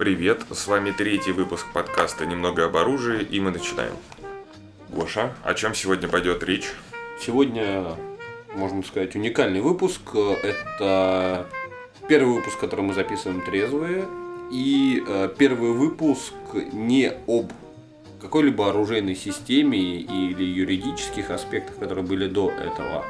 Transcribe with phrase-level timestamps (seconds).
[0.00, 3.92] Привет, с вами третий выпуск подкаста «Немного об оружии» и мы начинаем.
[4.88, 6.72] Гоша, о чем сегодня пойдет речь?
[7.20, 7.84] Сегодня,
[8.54, 10.00] можно сказать, уникальный выпуск.
[10.14, 11.46] Это
[12.08, 14.06] первый выпуск, который мы записываем трезвые.
[14.50, 16.32] И э, первый выпуск
[16.72, 17.52] не об
[18.22, 23.04] какой-либо оружейной системе или юридических аспектах, которые были до этого,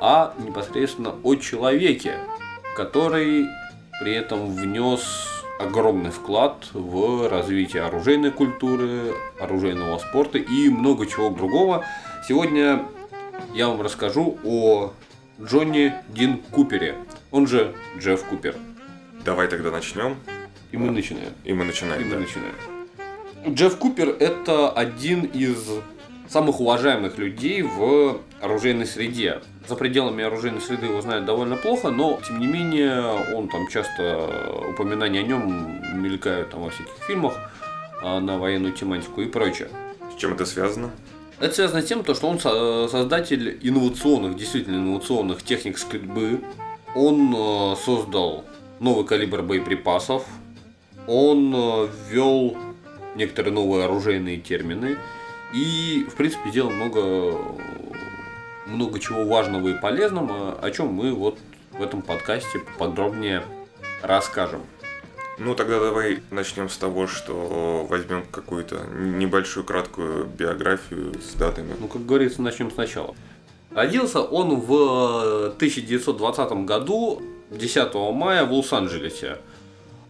[0.00, 2.18] а непосредственно о человеке,
[2.74, 3.46] который
[4.00, 11.84] при этом внес огромный вклад в развитие оружейной культуры, оружейного спорта и много чего другого.
[12.26, 12.86] Сегодня
[13.54, 14.92] я вам расскажу о
[15.40, 16.96] Джонни Дин Купере,
[17.30, 18.56] он же Джефф Купер.
[19.24, 20.16] Давай тогда начнем.
[20.70, 21.32] И мы начинаем.
[21.44, 22.02] И мы начинаем.
[22.02, 22.20] И мы да.
[22.20, 22.54] начинаем.
[23.48, 25.68] Джефф Купер это один из
[26.28, 29.40] самых уважаемых людей в оружейной среде.
[29.66, 33.00] За пределами оружейной среды его знают довольно плохо, но тем не менее
[33.34, 34.28] он там часто
[34.70, 37.34] упоминания о нем мелькают там во всяких фильмах
[38.02, 39.68] а, на военную тематику и прочее.
[40.14, 40.90] С чем это связано?
[41.40, 46.40] Это связано с тем, то, что он со- создатель инновационных, действительно инновационных техник стрельбы.
[46.94, 48.44] Он э, создал
[48.80, 50.24] новый калибр боеприпасов.
[51.08, 52.56] Он э, ввел
[53.16, 54.96] некоторые новые оружейные термины.
[55.52, 57.36] И, в принципе, делал много,
[58.66, 61.38] много чего важного и полезного, о чем мы вот
[61.72, 63.42] в этом подкасте подробнее
[64.02, 64.62] расскажем.
[65.38, 71.74] Ну тогда давай начнем с того, что возьмем какую-то небольшую краткую биографию с датами.
[71.80, 73.14] Ну, как говорится, начнем сначала.
[73.72, 77.20] Родился он в 1920 году,
[77.50, 79.38] 10 мая в Лос-Анджелесе.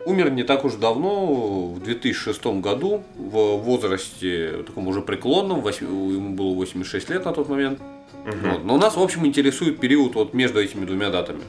[0.06, 6.34] Умер не так уж давно, в 2006 году, в возрасте таком уже преклонном, восьми- ему
[6.34, 7.80] было 86 лет на тот момент.
[8.26, 8.50] Мгм.
[8.52, 8.64] Вот.
[8.64, 11.40] Но нас, в общем, интересует период вот между этими двумя датами.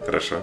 [0.00, 0.36] Хорошо.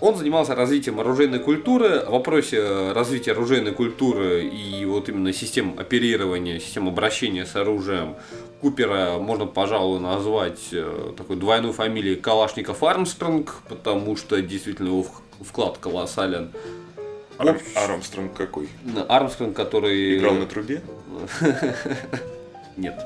[0.00, 2.00] Он занимался развитием оружейной культуры.
[2.06, 8.14] В вопросе развития оружейной культуры и вот именно систем оперирования, систем обращения с оружием
[8.60, 15.06] Купера можно, пожалуй, назвать э, такой двойной фамилией Калашников Армстронг, потому что действительно его
[15.40, 16.50] вклад колоссален.
[17.38, 18.68] Арм- Армстронг какой?
[19.08, 20.18] Армстронг, который...
[20.18, 20.82] Играл на трубе?
[22.76, 23.00] Нет.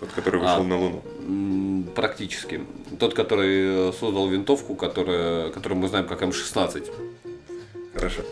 [0.00, 0.64] Тот, который вышел А.
[0.64, 1.02] на Луну.
[1.94, 2.62] Практически.
[2.98, 6.90] Тот, который э, создал винтовку, которая, которую мы знаем как М16.
[7.94, 8.22] Хорошо.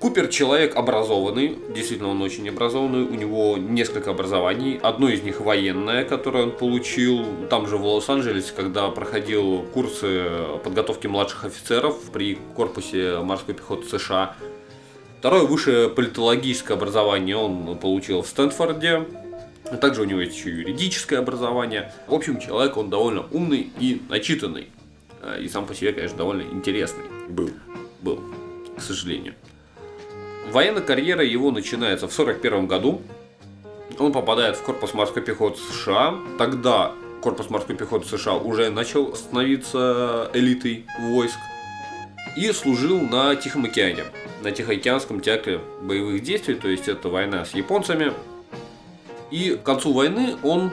[0.00, 6.04] Купер человек образованный, действительно он очень образованный, у него несколько образований, одно из них военное,
[6.04, 10.24] которое он получил там же в Лос-Анджелесе, когда проходил курсы
[10.62, 14.36] подготовки младших офицеров при корпусе морской пехоты США.
[15.20, 19.04] Второе высшее политологическое образование он получил в Стэнфорде,
[19.70, 21.92] а также у него есть еще юридическое образование.
[22.06, 24.68] В общем, человек он довольно умный и начитанный.
[25.22, 27.50] Э, И сам по себе, конечно, довольно интересный Был.
[28.02, 28.20] был,
[28.76, 29.34] к сожалению.
[30.50, 33.02] Военная карьера его начинается в 1941 году.
[33.98, 36.14] Он попадает в корпус морской пехоты США.
[36.38, 36.92] Тогда
[37.22, 41.38] корпус морской пехоты США уже начал становиться элитой войск.
[42.36, 44.04] И служил на Тихом океане.
[44.42, 48.12] На Тихоокеанском театре боевых действий, то есть это война с японцами.
[49.34, 50.70] И к концу войны он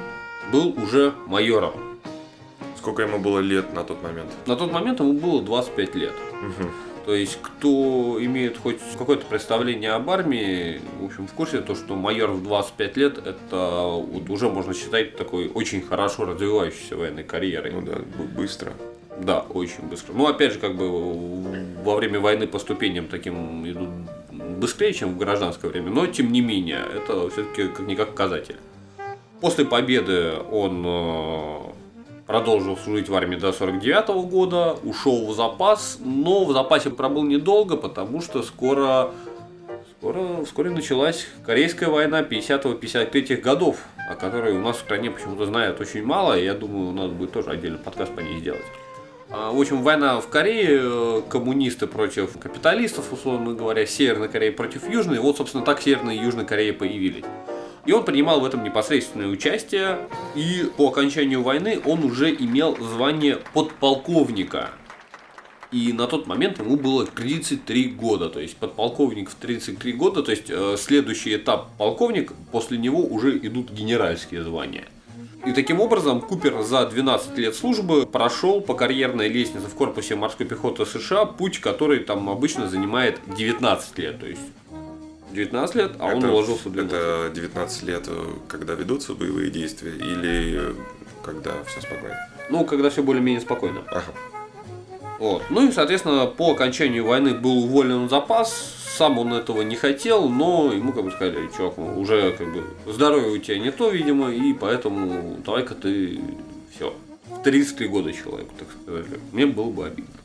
[0.51, 1.73] был уже майором.
[2.77, 4.29] Сколько ему было лет на тот момент?
[4.45, 6.13] На тот момент ему было 25 лет.
[6.43, 6.71] Мгм.
[7.07, 11.95] То есть, кто имеет хоть какое-то представление об армии, в общем, в курсе, то, что
[11.95, 13.85] майор в 25 лет, это
[14.29, 17.71] уже можно считать такой очень хорошо развивающейся военной карьерой.
[17.71, 17.95] Ну да,
[18.37, 18.73] быстро.
[19.17, 20.13] Да, очень быстро.
[20.13, 20.87] Ну, опять же, как бы
[21.83, 23.89] во время войны по ступеням таким идут
[24.61, 28.57] быстрее, чем в гражданское время, но тем не менее, это все-таки как-никак показатель.
[29.41, 31.57] После победы он э,
[32.27, 37.75] продолжил служить в армии до 49 года, ушел в запас, но в запасе пробыл недолго,
[37.75, 39.11] потому что скоро,
[39.97, 45.81] скоро вскоре началась Корейская война 50-53 годов, о которой у нас в стране почему-то знают
[45.81, 48.65] очень мало, и я думаю, надо будет тоже отдельный подкаст по ней сделать.
[49.33, 54.89] А, В общем, война в Корее, э, коммунисты против капиталистов, условно говоря, Северная Корея против
[54.89, 55.19] Южной.
[55.19, 57.23] Вот, собственно, так Северная и Южная Корея появились.
[57.85, 59.99] И он принимал в этом непосредственное участие.
[60.35, 64.71] И по окончанию войны он уже имел звание подполковника.
[65.71, 68.29] И на тот момент ему было 33 года.
[68.29, 70.23] То есть подполковник в 33 года.
[70.23, 74.87] То есть э, следующий этап полковник, после него уже идут генеральские звания.
[75.45, 80.45] И таким образом Купер за 12 лет службы прошел по карьерной лестнице в корпусе морской
[80.45, 84.19] пехоты США путь, который там обычно занимает 19 лет.
[84.19, 84.41] То есть
[85.31, 86.93] 19 лет, а он Это- уложился в 12.
[86.93, 90.73] Это 19 лет, э, когда ведутся боевые действия, или э,
[91.23, 92.15] когда все спокойно?
[92.49, 93.81] Ну, когда все более-менее спокойно.
[93.87, 94.03] Ага.
[95.21, 95.43] Вот.
[95.51, 98.73] Ну и, соответственно, по окончанию войны был уволен в запас.
[98.97, 102.63] Сам он этого не хотел, но ему как бы сказали, чувак, ну, уже как бы
[102.91, 106.19] здоровье у тебя не то, видимо, и поэтому давай-ка ты
[106.73, 106.95] все.
[107.29, 109.05] В 33 года человеку, так сказать.
[109.31, 110.15] Мне было бы обидно.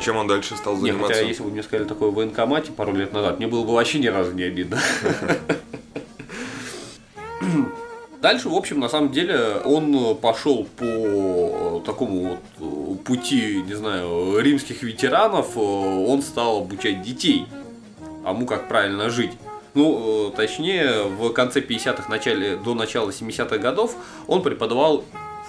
[0.00, 1.14] Чем он дальше стал Не, заниматься?
[1.14, 3.98] хотя если бы мне сказали такое в военкомате пару лет назад, мне было бы вообще
[3.98, 4.78] ни разу не обидно.
[8.20, 14.82] Дальше, в общем, на самом деле, он пошел по такому вот пути, не знаю, римских
[14.82, 17.46] ветеранов, он стал обучать детей
[18.24, 19.32] тому, как правильно жить.
[19.74, 23.94] Ну, точнее, в конце 50-х, начале, до начала 70-х годов
[24.26, 25.04] он преподавал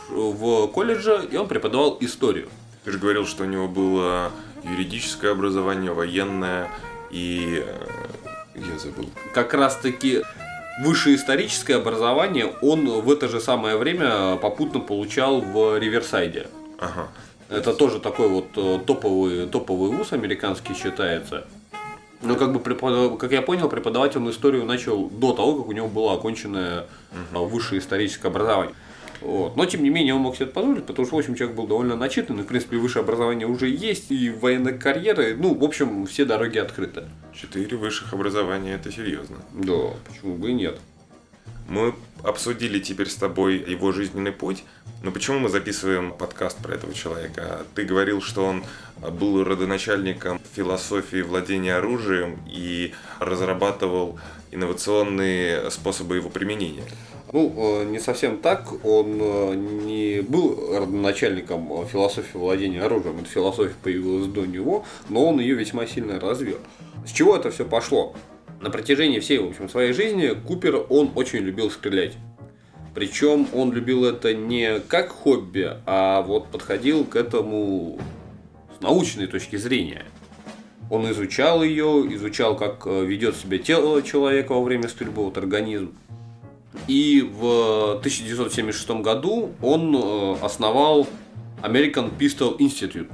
[0.10, 2.50] в колледже, и он преподавал историю.
[2.84, 4.32] Ты же говорил, что у него было
[4.64, 6.70] юридическое образование, военное
[7.12, 7.64] и...
[7.66, 9.10] э, Я забыл.
[9.34, 10.22] как раз таки
[10.84, 16.48] высшее историческое образование он в это же самое время попутно получал в Риверсайде.
[16.78, 17.08] Ага.
[17.50, 21.46] Это тоже такой вот э, топовый, топовый вуз американский считается.
[22.22, 25.88] Но как бы, как я понял, преподавать он историю начал до того, как у него
[25.88, 26.86] было оконченное
[27.34, 28.76] а, высшее историческое образование.
[29.22, 29.56] Вот.
[29.56, 31.68] Но, тем не менее, он мог себе это позволить, потому что, в общем, человек был
[31.68, 36.26] довольно начитанный, в принципе, высшее образование уже есть, и военной карьеры, ну, в общем, все
[36.26, 37.06] дороги открыты.
[37.34, 39.38] Четыре высших образования, это серьезно.
[39.54, 40.80] Да, почему бы и нет.
[41.70, 41.94] Мы
[42.24, 44.64] обсудили теперь с тобой его жизненный путь,
[45.04, 47.64] но почему мы записываем подкаст про этого человека?
[47.76, 48.64] Ты говорил, что он
[49.12, 54.20] был родоначальником философии владения оружием и разрабатывал
[54.52, 56.84] инновационные способы его применения.
[57.32, 58.84] Ну, э, не совсем так.
[58.84, 63.20] Он э, не был родоначальником философии владения оружием.
[63.20, 66.58] Эта философия появилась до него, но он ее весьма сильно развил.
[67.06, 68.16] С чего это все пошло?
[68.62, 72.18] На протяжении всей, в общем, своей жизни Купер, он очень любил стрелять.
[72.94, 78.00] Причем он любил это не как хобби, а вот подходил к этому
[78.78, 80.04] с научной точки зрения.
[80.90, 85.94] Он изучал ее, изучал, как э, ведет себя тело человека во время стрельбы, вот организм.
[86.88, 91.08] И в 1976 году он э, основал
[91.62, 93.10] American Pistol Institute.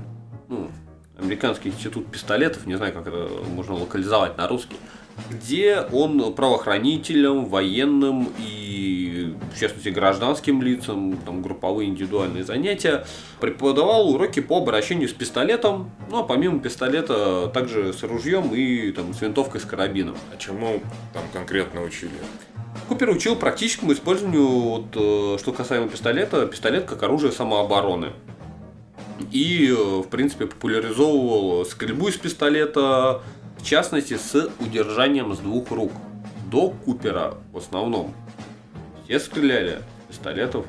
[0.48, 0.70] Ну,
[1.18, 4.76] Американский институт пистолетов, не знаю, как это можно локализовать на русский.
[5.30, 13.06] Где он правоохранителям, военным и, в частности, гражданским лицам, там, групповые индивидуальные занятия,
[13.40, 19.14] преподавал уроки по обращению с пистолетом, ну, а помимо пистолета, также с ружьем и там,
[19.14, 20.18] с винтовкой, с карабином.
[20.34, 20.82] А чему
[21.14, 22.12] там конкретно учили?
[22.88, 28.12] Купер учил практическому использованию, вот, э, что касаемо пистолета, пистолет как оружие самообороны.
[29.32, 33.24] И, э, в принципе, популяризовывал стрельбу из пистолета,
[33.66, 35.92] в частности, с удержанием с двух рук.
[36.52, 38.14] До Купера в основном.
[39.04, 40.68] Все стреляли пистолетов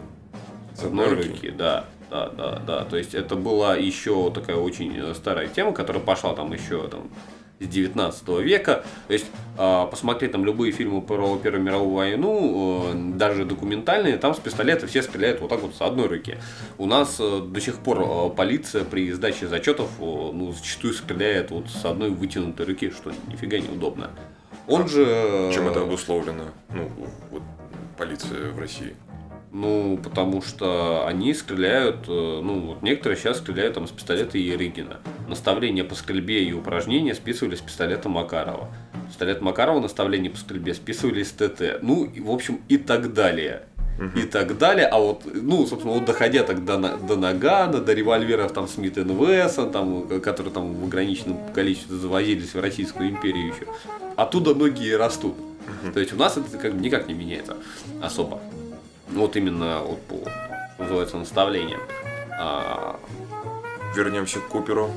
[0.74, 1.84] с одной руки, да.
[2.08, 2.84] Да, да, да.
[2.86, 7.10] То есть это была еще такая очень э, старая тема, которая пошла там еще там,
[7.60, 8.84] с 19 века.
[9.06, 9.26] То есть
[9.56, 14.86] а, посмотреть там любые фильмы про Первую мировую войну, э, даже документальные, там с пистолета
[14.86, 16.38] все стреляют вот так вот с одной руки.
[16.78, 21.68] У нас э, до сих пор э, полиция при сдаче зачетов ну, зачастую стреляет вот
[21.70, 24.10] с одной вытянутой руки, что нифига неудобно.
[24.66, 25.04] Он же...
[25.06, 26.44] э, Чем это обусловлено?
[26.70, 26.90] Ну,
[27.30, 27.42] вот
[27.96, 28.94] полиция в России.
[29.58, 34.98] Ну, потому что они стреляют, э, ну, вот некоторые сейчас стреляют там с пистолета Ерыгина.
[35.28, 38.68] Наставления по стрельбе и упражнения списывали с пистолета Макарова.
[39.08, 41.78] Пистолет Макарова наставления по стрельбе списывали с ТТ.
[41.80, 43.62] Ну, и, в общем, и так далее.
[44.14, 48.52] И так далее, а вот, ну, собственно, вот доходя так до, до Нагана, до револьверов
[48.52, 53.66] там Смит Вессон, там, э, которые там в ограниченном количестве завозились в Российскую империю еще,
[54.16, 55.34] оттуда многие растут.
[55.94, 57.56] То есть у нас это как бы никак не меняется
[58.02, 58.38] особо.
[59.16, 60.16] Вот именно вот по,
[60.82, 61.80] называется, наставлениям.
[62.38, 63.00] А,
[63.94, 64.90] Вернемся к Куперу.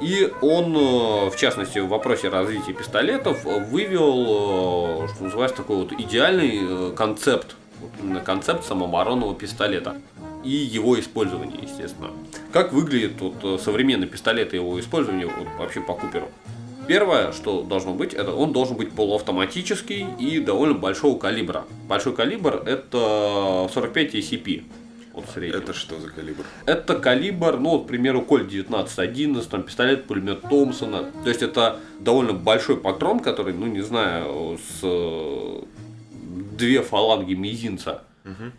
[0.00, 5.92] И он, э, в частности, в вопросе развития пистолетов вывел, э, что называется, такой вот
[5.92, 9.96] идеальный э, концепт, вот именно концепт самооборонного пистолета
[10.44, 12.10] и его использование, естественно.
[12.52, 16.28] Как выглядит вот современный пистолет и его использование вот, вообще по Куперу?
[16.88, 21.64] Первое, что должно быть, это он должен быть полуавтоматический и довольно большого калибра.
[21.86, 24.64] Большой калибр это 45 ACP.
[25.12, 25.58] Вот в среднем.
[25.58, 26.44] Это что за калибр?
[26.64, 31.10] Это калибр, ну, вот, к примеру, Коль 1911, там, пистолет, пулемет Томпсона.
[31.24, 35.64] То есть это довольно большой патрон, который, ну, не знаю, с
[36.56, 38.04] две фаланги мизинца.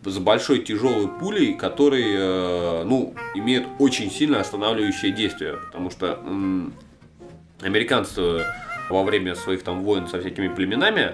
[0.03, 5.57] С большой тяжелой пулей, который, э, ну, имеет очень сильно останавливающее действие.
[5.67, 6.19] Потому что
[7.61, 8.45] американцы
[8.89, 11.13] во время своих там войн со всякими племенами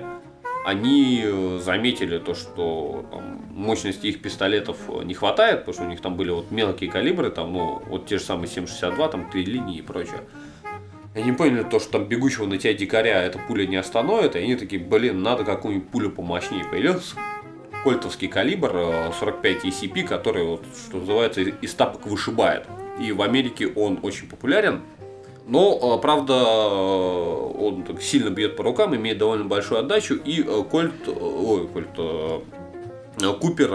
[0.65, 6.01] они э, заметили то, что там, мощности их пистолетов не хватает, потому что у них
[6.01, 9.77] там были вот мелкие калибры, там, ну, вот те же самые 7,62, там, три линии
[9.77, 10.21] и прочее.
[11.13, 14.55] Они поняли то, что там бегущего на тебя дикаря эта пуля не остановит, и они
[14.55, 16.65] такие, блин, надо какую-нибудь пулю помощнее.
[16.65, 17.15] Появился
[17.83, 22.65] кольтовский калибр 45 ECP, который, вот, что называется, из тапок вышибает.
[22.99, 24.81] И в Америке он очень популярен.
[25.47, 30.63] Но, а, правда, он так сильно бьет по рукам, имеет довольно большую отдачу, и э,
[30.63, 32.39] Кольт, э, ой, Кольт, э,
[33.39, 33.69] Купер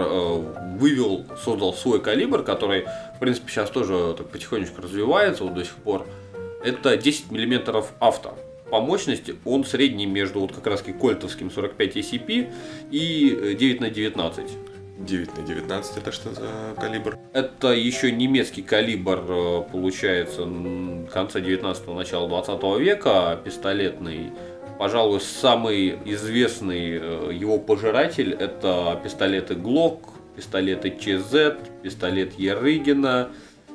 [0.77, 2.85] вывел, создал свой калибр, который,
[3.15, 6.05] в принципе, сейчас тоже так потихонечку развивается вот до сих пор.
[6.63, 8.37] Это 10 мм авто.
[8.69, 12.53] По мощности он средний между вот как раз кольтовским 45 ECP
[12.91, 14.45] и 9 на 19.
[15.05, 17.17] 9 на 19 это что за калибр?
[17.33, 20.47] Это еще немецкий калибр, э, получается,
[21.11, 24.31] конца 19-го, начала 20 века, пистолетный.
[24.79, 29.99] Пожалуй, самый известный э, его пожиратель это пистолеты Glock,
[30.35, 33.29] пистолеты ЧЗ, пистолет Ерыгина.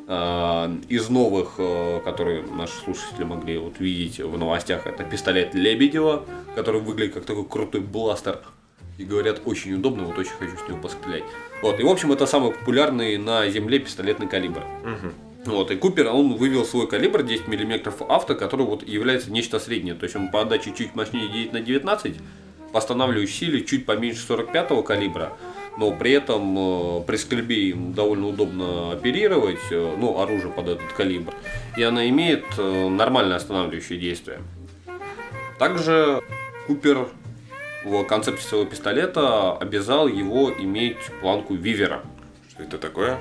[0.09, 1.57] Э, из новых,
[2.05, 7.45] которые наши слушатели могли вот видеть в новостях, это пистолет Лебедева, который выглядит как такой
[7.45, 8.41] крутой бластер
[8.99, 11.25] и говорят, очень удобно, вот очень хочу с него пострелять.
[11.63, 14.65] Вот, и в общем это самый популярный на земле пистолетный калибр.
[14.83, 15.53] Угу.
[15.53, 19.95] Вот, и Купер, он вывел свой калибр 10 мм авто, который вот является нечто среднее.
[19.95, 22.17] То есть он по отдаче чуть мощнее 9 на 19,
[22.73, 25.33] по останавливающей силе чуть поменьше 45 калибра,
[25.79, 30.93] но при этом э, при стрельбе им довольно удобно оперировать, э, ну, оружие под этот
[30.93, 31.33] калибр,
[31.77, 34.41] и она имеет э, нормальное останавливающее действие.
[35.59, 36.23] Также
[36.67, 37.09] Купер
[37.87, 42.03] в концепте своего пистолета обязал его иметь планку вивера.
[42.51, 43.19] Что это такое?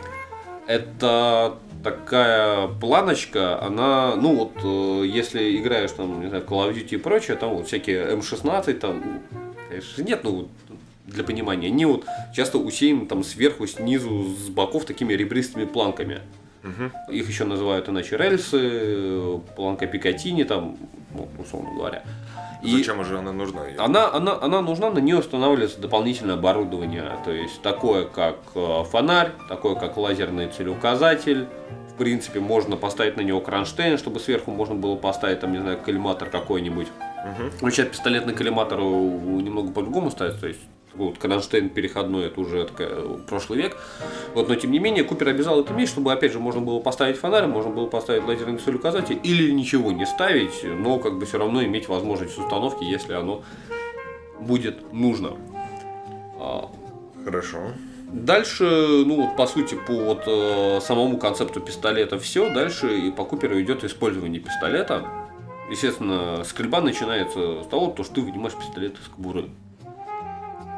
[0.68, 6.96] Это такая планочка, она, ну вот, э, если играешь там, не знаю, Call of Duty
[6.96, 9.22] и прочее, там вот всякие М16, там,
[9.70, 10.48] конечно, нет, ну,
[11.06, 12.06] для понимания, они вот
[12.36, 16.22] часто усеяны там сверху, снизу, с боков такими ребристыми планками.
[16.64, 17.14] Угу.
[17.14, 20.76] Их еще называют иначе рельсы, планка Пикатини, там,
[21.14, 22.02] ну, условно говоря.
[22.62, 23.62] И Зачем же она нужна?
[23.78, 29.32] Она, она, она нужна, на нее устанавливается дополнительное оборудование, то есть такое как э, фонарь,
[29.50, 31.48] такое как лазерный целеуказатель.
[31.90, 35.78] В принципе, можно поставить на него кронштейн, чтобы сверху можно было поставить, там, не знаю,
[35.78, 36.88] коллиматор какой-нибудь.
[36.90, 37.72] Угу.
[37.72, 40.60] Сейчас пистолетный коллиматор немного по-другому ставится, то есть
[40.96, 43.78] вот Кронштейн переходной, это уже такая, э, прошлый век.
[44.34, 47.18] Вот, но тем не менее, Купер обязал это иметь, чтобы, опять же, можно было поставить
[47.18, 51.38] фонарь, можно было поставить лазерный цель указатель или ничего не ставить, но как бы все
[51.38, 53.44] равно иметь возможность установки, если оно
[54.40, 55.34] будет нужно.
[56.40, 56.70] А,
[57.26, 57.74] Хорошо.
[58.14, 58.64] Дальше,
[59.06, 62.54] ну вот по сути, по вот э, самому концепту пистолета все.
[62.54, 65.06] Дальше и по Куперу идет использование пистолета.
[65.72, 69.50] Естественно, стрельба начинается с того, что ты вынимаешь пистолет из кобуры.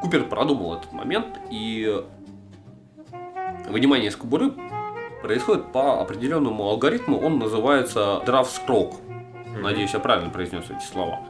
[0.00, 2.02] Купер продумал этот момент, и
[3.68, 4.52] вынимание из кобуры
[5.22, 8.94] происходит по определенному алгоритму, он называется draft stroke.
[9.60, 11.20] Надеюсь, я правильно произнес эти слова.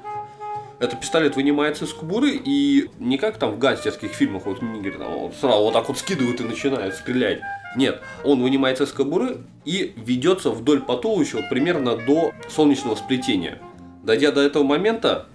[0.79, 5.35] Это пистолет вынимается из кобуры и не как там в гангстерских фильмах, вот Нигер вот,
[5.35, 7.41] сразу вот так вот скидывают и начинают стрелять.
[7.75, 13.59] Нет, он вынимается из кобуры и ведется вдоль по туловищу вот примерно до солнечного сплетения.
[14.05, 15.27] Дойдя до этого момента,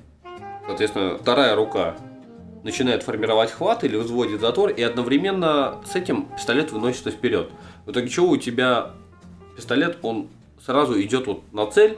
[0.65, 1.95] соответственно, вторая рука
[2.63, 7.50] начинает формировать хват или взводит затвор, и одновременно с этим пистолет выносится вперед.
[7.86, 8.91] В итоге чего у тебя
[9.55, 10.29] пистолет, он
[10.65, 11.98] сразу идет вот на цель,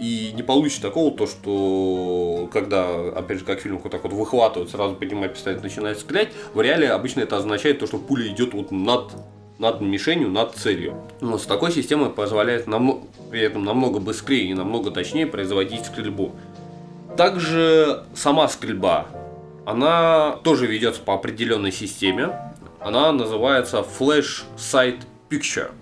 [0.00, 4.12] и не получится такого, то, что когда, опять же, как в фильмах вот так вот
[4.12, 8.52] выхватывают, сразу поднимает пистолет, начинает стрелять, в реале обычно это означает то, что пуля идет
[8.52, 9.12] вот над,
[9.58, 11.00] над мишенью, над целью.
[11.20, 16.32] Но с такой системой позволяет намного, при этом намного быстрее и намного точнее производить стрельбу.
[17.16, 19.06] Также сама стрельба
[19.66, 22.38] она тоже ведется по определенной системе.
[22.80, 25.72] Она называется Flash Sight Picture.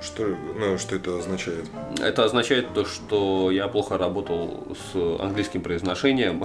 [0.00, 1.64] Что, ну, что это означает?
[2.00, 6.44] Это означает то, что я плохо работал с английским произношением.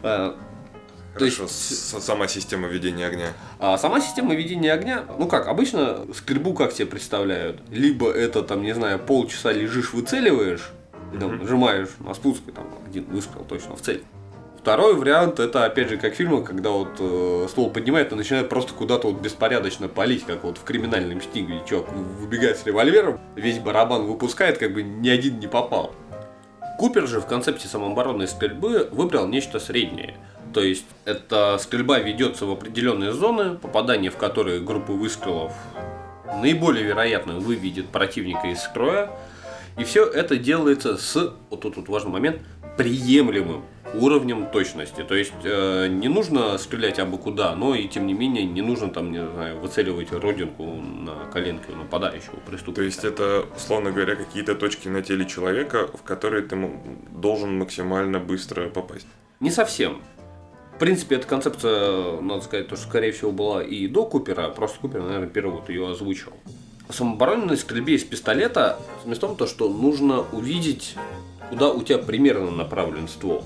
[0.00, 0.36] Хорошо,
[1.18, 3.34] то есть сама система ведения огня.
[3.58, 7.60] А сама система ведения огня, ну как, обычно стрельбу как себе представляют?
[7.68, 10.70] Либо это там, не знаю, полчаса лежишь, выцеливаешь,
[11.12, 14.02] и там нажимаешь на спуск, и там один выстрел точно в цель.
[14.62, 18.74] Второй вариант это опять же как фильмы, когда вот э, ствол поднимает и начинает просто
[18.74, 21.62] куда-то вот беспорядочно палить, как вот в криминальном стиге.
[21.66, 25.94] Чувак выбегает с револьвером, весь барабан выпускает, как бы ни один не попал.
[26.78, 30.18] Купер же в концепте самооборонной стрельбы выбрал нечто среднее.
[30.52, 35.54] То есть эта стрельба ведется в определенные зоны, попадание в которые группы выстрелов
[36.36, 39.10] наиболее вероятно выведет противника из строя.
[39.78, 42.42] И все это делается с, вот тут вот важный момент,
[42.76, 43.62] приемлемым
[43.94, 45.02] уровнем точности.
[45.02, 48.88] То есть э, не нужно стрелять абы куда, но и тем не менее не нужно
[48.88, 52.80] там, не знаю, выцеливать родинку на коленке у нападающего преступника.
[52.80, 56.56] То есть это, условно говоря, какие-то точки на теле человека, в которые ты
[57.10, 59.06] должен максимально быстро попасть.
[59.40, 60.00] Не совсем.
[60.74, 64.80] В принципе, эта концепция, надо сказать, то, что, скорее всего, была и до Купера, просто
[64.80, 66.32] Купер, наверное, первый вот ее озвучил.
[66.88, 70.96] В самооборонной стрельбе из пистолета смысл в том, то, что нужно увидеть,
[71.50, 73.44] куда у тебя примерно направлен ствол.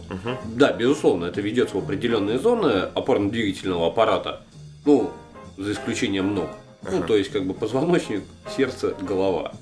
[0.55, 4.43] Да, безусловно, это ведется в определенные зоны опорно-двигательного аппарата.
[4.85, 5.11] Ну,
[5.57, 6.51] за исключением ног.
[6.83, 7.07] Ну, Ага.
[7.07, 8.23] то есть, как бы позвоночник,
[8.57, 9.53] сердце, голова.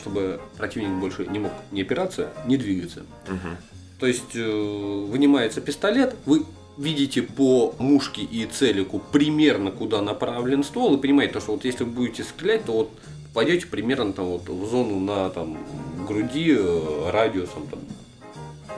[0.00, 3.02] Чтобы противник больше не мог не опираться, не двигаться.
[3.28, 3.56] Мгм.
[4.00, 6.44] То есть э, вынимается пистолет, вы
[6.78, 11.84] видите по мушке и целику примерно куда направлен ствол и понимаете, то, что вот если
[11.84, 12.90] вы будете стрелять, то вот
[13.32, 15.58] попадете примерно там вот в зону на там
[16.06, 17.80] груди э, радиусом там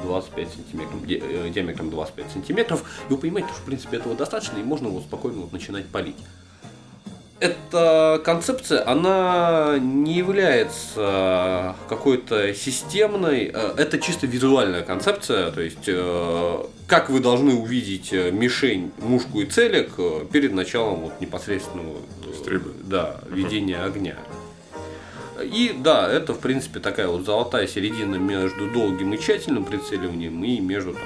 [0.05, 4.63] 25 сантиметров, э, диаметром 25 сантиметров, и вы понимаете, что в принципе этого достаточно, и
[4.63, 6.17] можно вот спокойно вот начинать палить.
[7.41, 15.89] Эта концепция, она не является какой-то системной, э, это чисто визуальная концепция, то есть
[16.87, 19.97] как вы должны увидеть мишень, мушку и целик
[20.31, 21.97] перед началом вот непосредственного
[22.35, 22.75] Стрельбы.
[22.85, 24.17] да, ведения огня.
[25.41, 30.61] И да, это в принципе такая вот золотая середина между долгим и тщательным прицеливанием и
[30.61, 31.03] между там,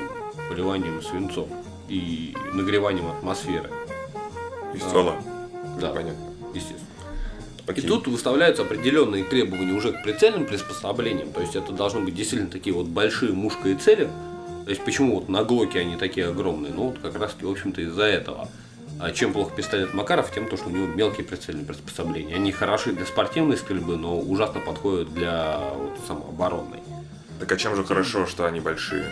[0.48, 1.48] поливанием свинцом
[1.88, 3.70] и нагреванием атмосферы.
[4.74, 5.16] И ствола.
[5.80, 6.24] Да, Понятно.
[6.52, 6.80] естественно.
[7.66, 7.84] Окей.
[7.84, 11.32] И тут выставляются определенные требования уже к прицельным приспособлениям.
[11.32, 14.08] То есть это должны быть действительно такие вот большие мушка и цели.
[14.64, 16.72] То есть почему вот на Глоке они такие огромные?
[16.72, 18.48] Ну вот как раз таки, в общем-то, из-за этого.
[18.98, 20.32] А чем плохо пистолет Макаров?
[20.32, 22.34] Тем, то, что у него мелкие прицельные приспособления.
[22.36, 26.80] Они хороши для спортивной стрельбы, но ужасно подходят для вот, самооборонной.
[27.38, 29.04] Так а чем же хорошо, что они большие?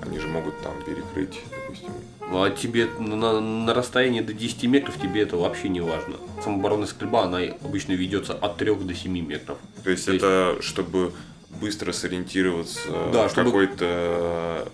[0.00, 1.90] Они же могут там перекрыть, допустим.
[2.28, 6.16] Ну, а тебе на, на расстоянии до 10 метров тебе это вообще не важно.
[6.42, 9.58] Самооборонная стрельба, она обычно ведется от 3 до 7 метров.
[9.84, 11.12] То есть То есть- это чтобы
[11.60, 12.80] быстро сориентироваться
[13.12, 14.68] Да, в чтобы- какой-то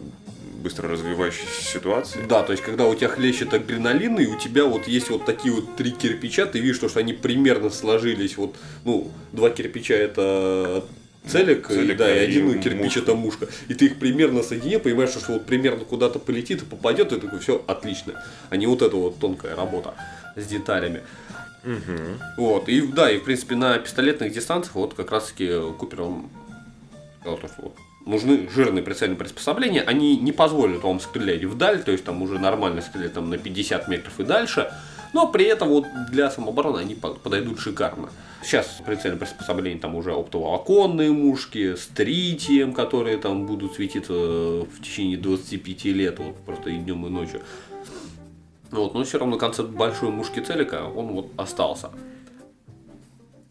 [0.59, 2.21] быстро развивающейся ситуации.
[2.29, 5.55] Да, то есть когда у тебя хлещет адреналин, и у тебя вот есть вот такие
[5.55, 8.37] вот три кирпича, ты видишь, что, что они примерно сложились.
[8.37, 10.85] Вот, ну, два кирпича это
[11.27, 13.01] целик, Целик, да, и да, и один кирпич мушка.
[13.01, 13.49] это мушка.
[13.69, 17.39] И ты их примерно соедини, понимаешь, что вот примерно куда-то полетит и попадет, и такой,
[17.39, 18.23] все, отлично.
[18.51, 19.95] А не вот эта вот тонкая работа
[20.37, 21.03] с деталями.
[21.65, 22.19] Мгм.
[22.37, 26.31] Вот, и да, и в принципе на пистолетных дистанциях вот как раз таки Купер он
[27.21, 27.77] сказал, то, что вот
[28.09, 32.81] нужны жирные прицельные приспособления, они не позволят вам стрелять вдаль, то есть там уже нормально
[32.81, 34.73] стрелять там на 50 метров и дальше,
[35.13, 38.09] но при этом вот для самообороны они по- подойдут шикарно.
[38.43, 45.19] Сейчас прицельные приспособления там уже оптоволоконные мушки с тритием, которые там будут светиться в течение
[45.19, 47.43] 25 лет, вот просто и днем, и ночью.
[48.71, 51.91] Вот, но все равно концепт большой мушки целика, он вот остался.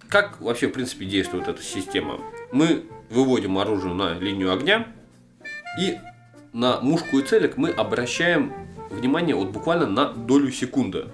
[0.09, 2.19] Как вообще, в принципе, действует эта система?
[2.51, 4.87] Мы выводим оружие на линию огня,
[5.79, 5.97] и
[6.53, 8.53] на мушку и целик мы обращаем
[8.89, 11.05] внимание вот буквально на долю секунды.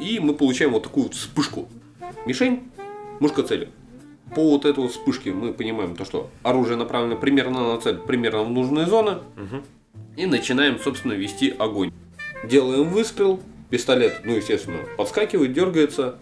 [0.00, 1.68] И мы получаем вот такую вспышку.
[2.26, 2.70] Мишень,
[3.20, 3.68] мушка целик.
[4.34, 8.44] По вот этой вот вспышке мы понимаем то, что оружие направлено примерно на цель, примерно
[8.44, 9.18] в нужные зоны.
[9.36, 9.64] Мгм.
[10.16, 11.92] И начинаем, собственно, вести огонь.
[12.44, 16.18] Делаем выстрел, пистолет, ну, естественно, подскакивает, дергается.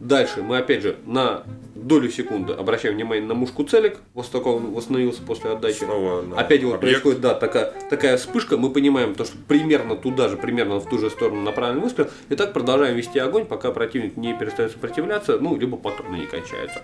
[0.00, 4.72] Дальше мы, опять же, на долю секунды обращаем внимание на мушку целик, вот такой он
[4.72, 5.84] восстановился после отдачи.
[5.84, 7.02] Снова на Опять вот объект.
[7.02, 10.98] происходит, да, такая, такая вспышка, мы понимаем то, что примерно туда же, примерно в ту
[10.98, 15.56] же сторону направлен выстрел, и так продолжаем вести огонь, пока противник не перестает сопротивляться, ну,
[15.56, 16.82] либо патроны не кончаются.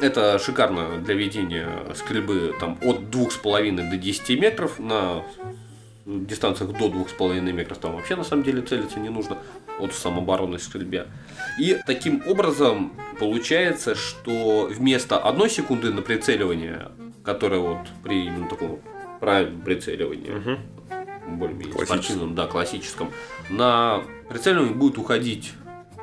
[0.00, 5.22] Это шикарно для ведения стрельбы там, от 2,5 до 10 метров на
[6.06, 9.38] дистанциях до 2,5 метров там вообще на самом деле целиться не нужно
[9.80, 11.08] от самооборонной стрельбе.
[11.58, 16.88] И таким образом получается, что вместо одной секунды на прицеливание,
[17.24, 18.80] которое вот при именно таком
[19.20, 21.38] правильном прицеливании, Мгм.
[21.38, 23.10] более-менее спортивном, да, классическом,
[23.50, 25.52] на прицеливание будет уходить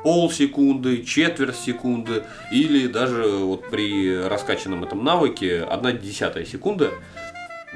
[0.02, 6.90] полсекунды, четверть секунды или даже вот при раскачанном этом навыке одна десятая секунды.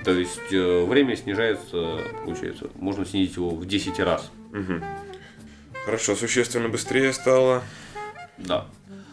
[0.05, 4.31] То есть э, время снижается, получается, можно снизить его в 10 раз.
[4.53, 4.83] Мгм.
[5.85, 7.63] Хорошо, существенно быстрее стало.
[8.37, 8.67] Да.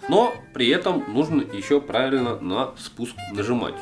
[0.07, 3.75] Но при этом нужно еще правильно на спуск нажимать.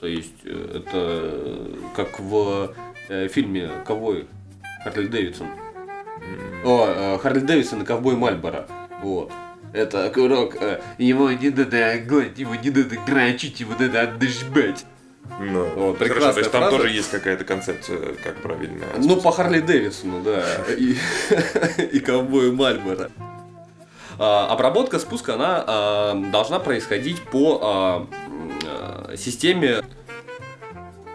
[0.00, 2.74] То есть э, это э, как в
[3.08, 4.26] э, фильме Ковбой
[4.82, 5.46] Харли Дэвидсон.
[6.64, 8.66] О, э, Харли Дэвидсон и Ковбой Мальборо.
[9.02, 9.32] Вот.
[9.72, 14.84] Это курок, э, его не надо огонь, его не надо грачить, его надо отдышбать.
[15.40, 16.76] Ну, Вот, хорошо, то есть там фраза.
[16.76, 18.86] тоже есть какая-то концепция, как правильно.
[18.98, 20.44] Ну, по Харли Дэвидсону, да.
[20.76, 20.96] И,
[21.92, 23.10] и ковбою Мальборо.
[24.18, 29.82] А, обработка спуска, она а, должна происходить по а, системе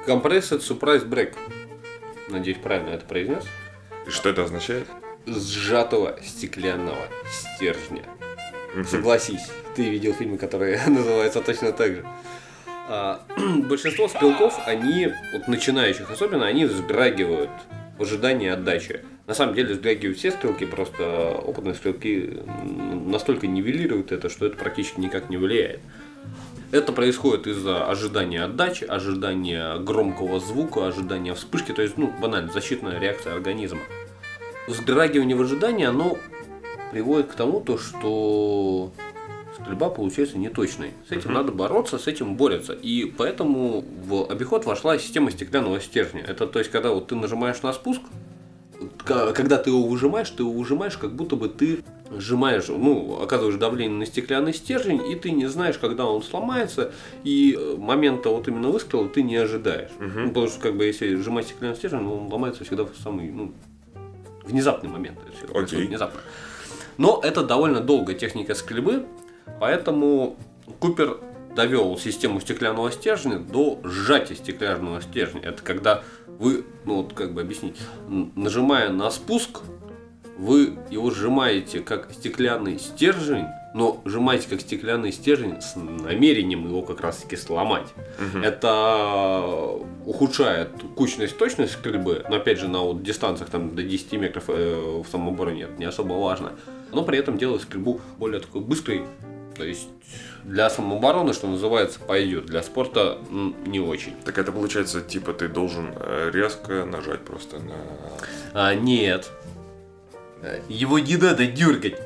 [0.05, 1.35] Compressed Surprise Break.
[2.27, 3.43] Надеюсь, правильно это произнес.
[4.05, 4.87] И что это означает?
[5.25, 8.03] Сжатого стеклянного стержня.
[8.87, 12.05] Согласись, ты видел фильмы, которые называются точно так же.
[12.91, 13.21] А,
[13.69, 17.51] большинство стрелков, они, вот начинающих особенно, они вздрагивают
[17.99, 19.01] в ожидании отдачи.
[19.27, 21.03] На самом деле вздрагивают все стрелки, просто
[21.45, 22.39] опытные стрелки
[23.05, 25.81] настолько нивелируют это, что это практически никак не влияет.
[26.71, 32.99] Это происходит из-за ожидания отдачи, ожидания громкого звука, ожидания вспышки, то есть, ну, банально, защитная
[32.99, 33.81] реакция организма.
[34.67, 36.17] Вздрагивание в ожидании, оно
[36.91, 38.91] приводит к тому, то, что
[39.61, 40.91] стрельба получается неточной.
[41.07, 42.73] С этим надо бороться, с этим борются.
[42.73, 46.21] И поэтому в обиход вошла система стеклянного стержня.
[46.21, 48.01] Это то есть, когда вот ты нажимаешь на спуск,
[49.05, 53.99] когда ты его выжимаешь, ты его выжимаешь, как будто бы ты сжимаешь, ну, оказываешь давление
[53.99, 56.91] на стеклянный стержень, и ты не знаешь, когда он сломается,
[57.23, 59.91] и э, момента вот именно выстрела ты не ожидаешь.
[59.99, 60.23] Мгм.
[60.23, 63.53] Ну, потому что, как бы, если сжимать стеклянный стержень, он ломается всегда в самый, ну,
[64.43, 65.19] внезапный момент.
[65.53, 65.85] Окей.
[65.85, 66.21] Внезапно.
[66.97, 69.05] Но это довольно долгая техника стрельбы,
[69.59, 70.37] поэтому
[70.79, 71.17] Купер
[71.55, 75.41] довел систему стеклянного стержня до сжатия стеклянного стержня.
[75.41, 77.75] Это когда вы, ну вот как бы объяснить,
[78.07, 79.59] нажимая на спуск,
[80.37, 87.01] вы его сжимаете как стеклянный стержень, но сжимаете как стеклянный стержень с намерением его как
[87.01, 87.87] раз таки сломать.
[88.17, 88.43] Мгм.
[88.43, 89.43] Это
[90.05, 95.01] ухудшает кучность, точность стрельбы, но опять же на вот дистанциях там до 10 метров э,
[95.03, 96.53] в самообороне это не особо важно.
[96.93, 99.03] Но при этом делает стрельбу более такой быстрой,
[99.59, 99.89] то есть
[100.45, 103.17] для самообороны, что называется, пойдет, для спорта
[103.65, 104.13] не очень.
[104.23, 107.75] Так это получается, типа, ты должен э, резко нажать просто на...
[108.53, 109.29] А, нет.
[110.69, 111.97] Его не надо дергать.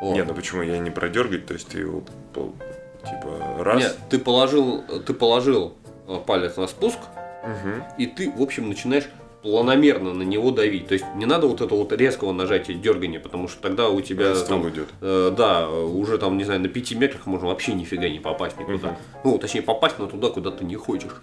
[0.00, 0.14] О.
[0.14, 2.02] Не, ну почему я не продергать, то есть ты его,
[2.34, 3.82] типа, раз...
[3.82, 5.74] Нет, ты положил, ты положил
[6.08, 6.98] э, палец на спуск,
[7.44, 7.84] Мгм.
[7.98, 9.04] и ты, в общем, начинаешь
[9.42, 10.88] планомерно на него давить.
[10.88, 14.34] То есть не надо вот этого вот резкого нажатия дергания, потому что тогда у тебя
[14.34, 14.88] Ствол там, идет.
[15.00, 18.88] э, да, уже там, не знаю, на 5 метрах можно вообще нифига не попасть никуда.
[18.88, 18.96] Мгм.
[19.24, 21.22] Ну, точнее, попасть, но туда, куда ты не хочешь.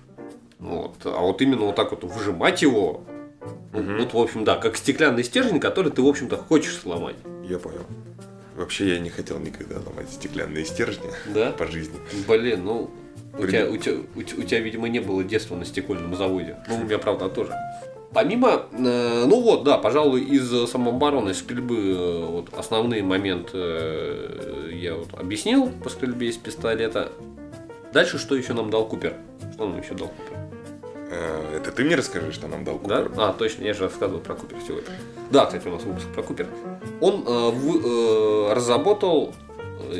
[0.59, 0.93] Вот.
[1.03, 3.03] А вот именно вот так вот выжимать его,
[3.73, 3.97] Мгм.
[3.97, 7.15] вот, в общем, да, как стеклянный стержень, который ты, в общем-то, хочешь сломать.
[7.43, 7.85] Я понял.
[8.55, 11.51] Вообще я не хотел никогда ломать стеклянные стержни Да?
[11.57, 11.95] по жизни.
[12.27, 12.89] Блин, ну,
[13.37, 16.55] у тебя, у, тебя, у, у тебя, видимо, не было детства на стекольном заводе.
[16.69, 17.53] Ну, у меня, правда, тоже.
[18.13, 24.95] Помимо, э, ну вот, да, пожалуй, из самообороны, стрельбы, э, вот, основные моменты э, я
[24.95, 27.11] вот объяснил по стрельбе из пистолета.
[27.91, 29.15] Дальше что еще нам дал Купер?
[29.53, 30.37] Что нам еще дал Купер?
[31.55, 33.03] Это ты мне расскажи, что нам дал Да?
[33.03, 33.11] Купер?
[33.21, 34.89] А, точно, я же рассказывал про Купер сегодня.
[35.31, 36.47] Да, кстати, у нас выпуск про Купер.
[37.01, 37.85] Он э, в-
[38.49, 39.33] э, разработал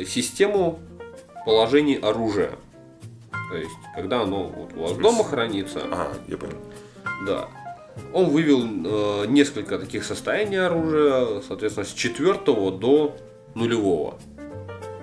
[0.06, 0.78] систему
[1.46, 2.50] положений оружия.
[3.50, 6.56] То есть, когда оно вот у вас дома хранится, А, я понял.
[7.26, 7.48] да.
[8.12, 13.16] Он вывел э, несколько таких состояний оружия, соответственно, с четвертого до
[13.54, 14.18] нулевого.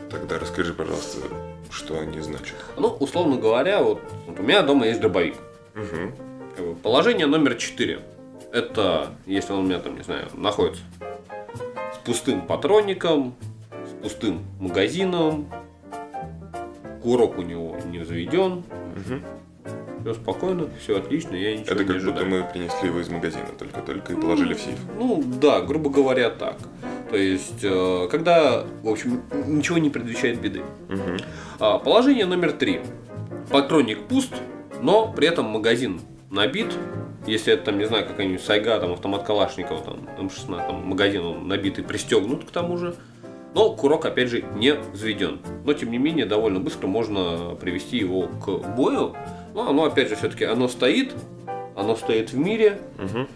[0.10, 1.19] Тогда расскажи, пожалуйста,
[1.69, 2.56] что они значат.
[2.77, 5.36] Ну, условно говоря, вот, вот у меня дома есть дробовик.
[5.75, 6.75] Угу.
[6.84, 8.01] Положение номер 4.
[8.51, 10.84] Это, если он у меня там, не знаю, находится
[11.93, 13.36] с пустым патронником,
[13.86, 15.49] с пустым магазином,
[17.01, 19.21] курок у него не заведен, Угу.
[20.01, 22.29] Все спокойно, все отлично, я ничего Это не как будто ожидаю.
[22.43, 24.77] мы принесли его из магазина только-только и положили в сейф.
[24.97, 26.57] Ну да, грубо говоря, так.
[27.09, 30.61] То есть, э, когда, в общем, ничего не предвещает беды.
[30.89, 31.79] Угу.
[31.83, 32.81] Положение номер три.
[33.49, 34.33] Патронник пуст,
[34.81, 36.67] но при этом магазин набит.
[37.27, 41.47] Если это там, не знаю, какая-нибудь сайга, там автомат Калашникова, там М16, там магазин он
[41.47, 42.95] набит и пристегнут к тому же.
[43.53, 45.39] Но курок, опять же, не взведен.
[45.65, 49.13] Но, тем не менее, довольно быстро можно привести его к бою.
[49.53, 51.13] Но оно, опять же, все-таки оно стоит,
[51.75, 53.27] оно стоит в мире, Угу.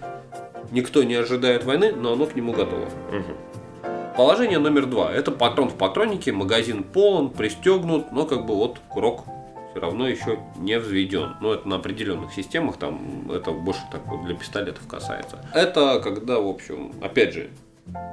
[0.72, 2.86] никто не ожидает войны, но оно к нему готово.
[2.86, 3.88] Угу.
[4.18, 5.12] Положение номер два.
[5.12, 9.24] Это патрон в патроннике, магазин полон, пристегнут, но как бы вот курок
[9.72, 11.36] все равно еще не взведен.
[11.42, 15.46] Но это на определенных системах, там это больше так вот для пистолетов касается.
[15.54, 17.50] Это когда, в общем, опять же,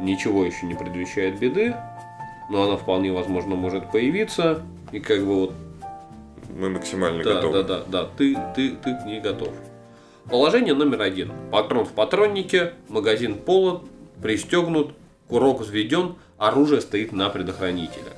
[0.00, 1.76] ничего еще не предвещает беды,
[2.50, 4.60] но она вполне возможно может появиться.
[4.90, 5.54] И как бы вот
[6.56, 7.62] Мы максимально да, готовы.
[7.62, 9.52] да, да, да, ты, ты, ты к ней готов.
[10.28, 11.32] Положение номер один.
[11.50, 13.88] Патрон в патроннике, магазин полон,
[14.22, 14.94] пристегнут,
[15.28, 18.12] курок взведен, оружие стоит на предохранителе.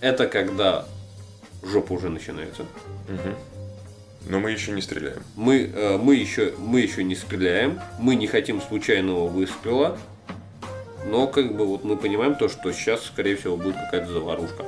[0.00, 0.86] Это когда
[1.62, 2.64] жопа уже начинается.
[3.08, 3.34] Мгм.
[4.28, 5.22] Но мы еще не стреляем.
[5.34, 9.98] Мы, э, мы, еще, мы еще не стреляем, мы не хотим случайного выстрела,
[11.06, 14.64] но как бы вот мы понимаем то, что сейчас, скорее всего, будет какая-то заварушка.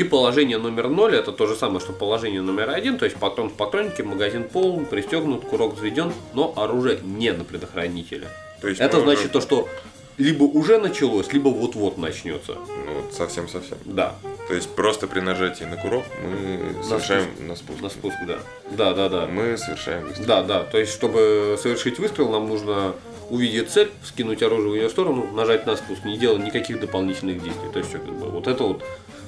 [0.00, 3.50] И положение номер 0 это то же самое, что положение номер один, то есть патрон
[3.50, 8.28] в патроннике, магазин полон, пристегнут, курок взведен, но оружие не на предохранителе.
[8.62, 9.68] То есть Это значит уже- то, что
[10.16, 12.54] либо уже началось, либо вот-вот начнется.
[12.54, 13.76] Ну, вот совсем-совсем.
[13.84, 14.14] Да,
[14.48, 17.82] То есть просто при нажатии на курок мы совершаем на спуск.
[17.82, 18.38] на спуск, да.
[18.70, 19.26] Да, да, да.
[19.26, 20.26] Мы совершаем выстрел.
[20.26, 20.62] Да, да.
[20.62, 22.94] То есть, чтобы совершить выстрел, нам нужно
[23.28, 27.68] увидеть цель, скинуть оружие в ее сторону, нажать на спуск, не делать никаких дополнительных действий.
[27.70, 28.82] То есть, всё как бы, вот это вот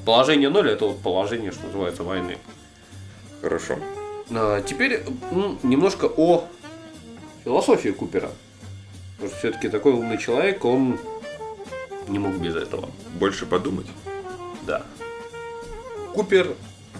[0.04, 2.38] положение ноль, это вот положение, что называется, войны.
[3.40, 3.78] Хорошо.
[4.30, 6.44] А, теперь м, немножко о
[7.44, 8.30] философии Купера.
[9.16, 10.98] Потому что все-таки такой умный человек, он
[12.08, 12.90] не мог без этого.
[13.18, 13.86] Больше подумать.
[14.66, 14.82] Да.
[16.14, 16.54] Купер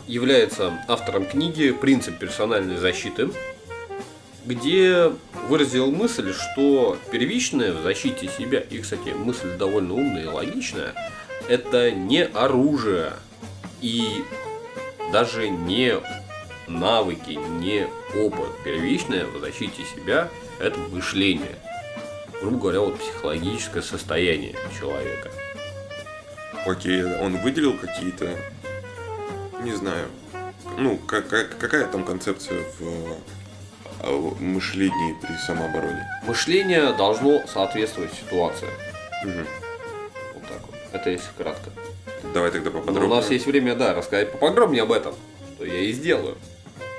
[0.07, 3.31] является автором книги «Принцип персональной защиты»,
[4.45, 5.13] где
[5.49, 10.95] выразил мысль, что первичное в защите себя, и, кстати, мысль довольно умная и логичная,
[11.53, 13.13] это не оружие
[13.83, 14.25] и
[15.13, 15.97] даже не
[16.67, 17.87] навыки, не
[18.19, 18.49] опыт.
[18.65, 21.57] Первичное в защите себя– это мышление.
[22.41, 25.31] Грубо говоря, вот психологическое состояние человека.
[26.65, 28.31] Окей, он выделил какие-то,
[29.61, 30.07] не знаю,
[30.79, 33.17] ну, как, как- какая там концепция в
[34.01, 34.11] э,
[34.41, 36.03] мышлении при самообороне?
[36.27, 38.69] Мышление должно соответствовать ситуации.
[39.25, 39.47] Мгм.
[40.93, 41.71] Это если кратко.
[42.35, 43.11] Давай тогда Но поподробнее.
[43.13, 45.15] у нас есть время, да, рассказать поподробнее об этом,
[45.57, 46.37] что я и сделаю.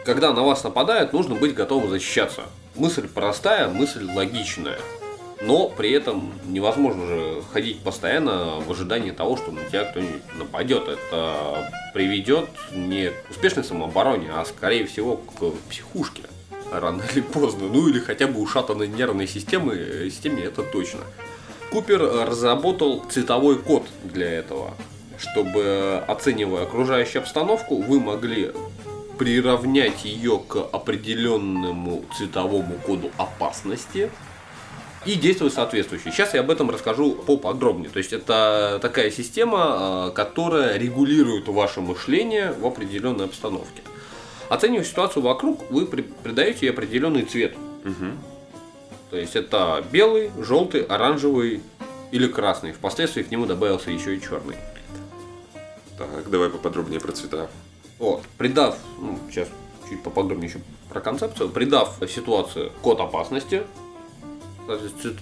[0.06, 2.44] Когда на вас нападают, нужно быть готовым защищаться.
[2.76, 4.80] Мысль простая, мысль логичная.
[5.42, 10.88] Но при этом невозможно же ходить постоянно в ожидании того, что на тебя кто-нибудь нападет.
[10.88, 16.24] Это приведет не к успешной самообороне, а скорее всего к психушке.
[16.72, 17.68] Рано или поздно.
[17.68, 21.02] Ну или хотя бы ушатанной нервной системы, э, системе это точно.
[21.74, 24.76] Купер э, разработал цветовой код для этого,
[25.18, 28.52] чтобы, оценивая окружающую обстановку, вы могли
[29.18, 34.12] приравнять ее к определенному цветовому коду опасности
[35.04, 36.12] и действовать соответствующе.
[36.12, 37.90] Сейчас я об этом расскажу поподробнее.
[37.90, 43.82] То есть это такая система, э, которая регулирует ваше мышление в определенной обстановке.
[44.48, 47.56] Оценивая ситуацию вокруг, вы при- придаете ей определенный цвет.
[47.84, 48.20] Мгм.
[49.14, 51.62] То есть это белый, желтый, оранжевый
[52.10, 52.72] или красный.
[52.72, 54.56] Впоследствии к нему добавился еще и черный.
[56.00, 57.48] Так, давай поподробнее про цвета.
[58.00, 59.50] Вот, придав, ну, сейчас
[59.88, 63.62] чуть поподробнее еще про концепцию, придав ситуации код опасности,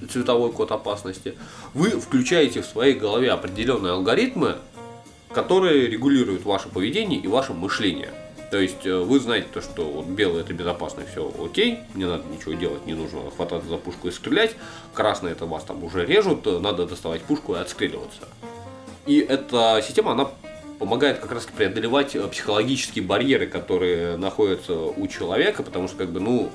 [0.09, 1.37] цветовой код опасности,
[1.73, 4.55] вы включаете в своей голове определенные алгоритмы,
[5.33, 8.13] которые регулируют ваше поведение и ваше мышление.
[8.51, 12.25] То есть э, вы знаете то, что вот белый это безопасно, все окей, не надо
[12.27, 14.55] ничего делать, не нужно хвататься за пушку и стрелять.
[14.93, 18.23] Красный это вас там уже режут, э, надо доставать пушку и отстреливаться.
[19.05, 20.29] И эта система, она
[20.79, 26.19] помогает как раз преодолевать э, психологические барьеры, которые находятся у человека, потому что, как бы,
[26.19, 26.51] ну,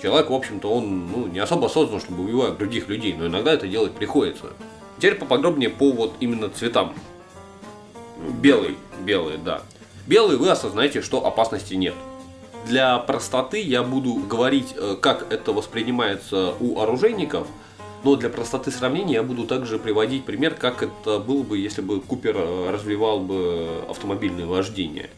[0.00, 3.68] человек, в общем-то, он ну, не особо создан, чтобы убивать других людей, но иногда это
[3.68, 4.46] делать приходится.
[4.96, 6.94] Теперь поподробнее по вот именно цветам.
[8.40, 9.60] Белый, белый, да.
[10.06, 11.94] Белый вы осознаете, что опасности нет.
[12.66, 17.46] Для простоты я буду говорить, э, как это воспринимается у оружейников,
[18.04, 22.00] но для простоты сравнения я буду также приводить пример, как это было бы, если бы
[22.00, 25.10] Купер э, развивал бы автомобильное вождение.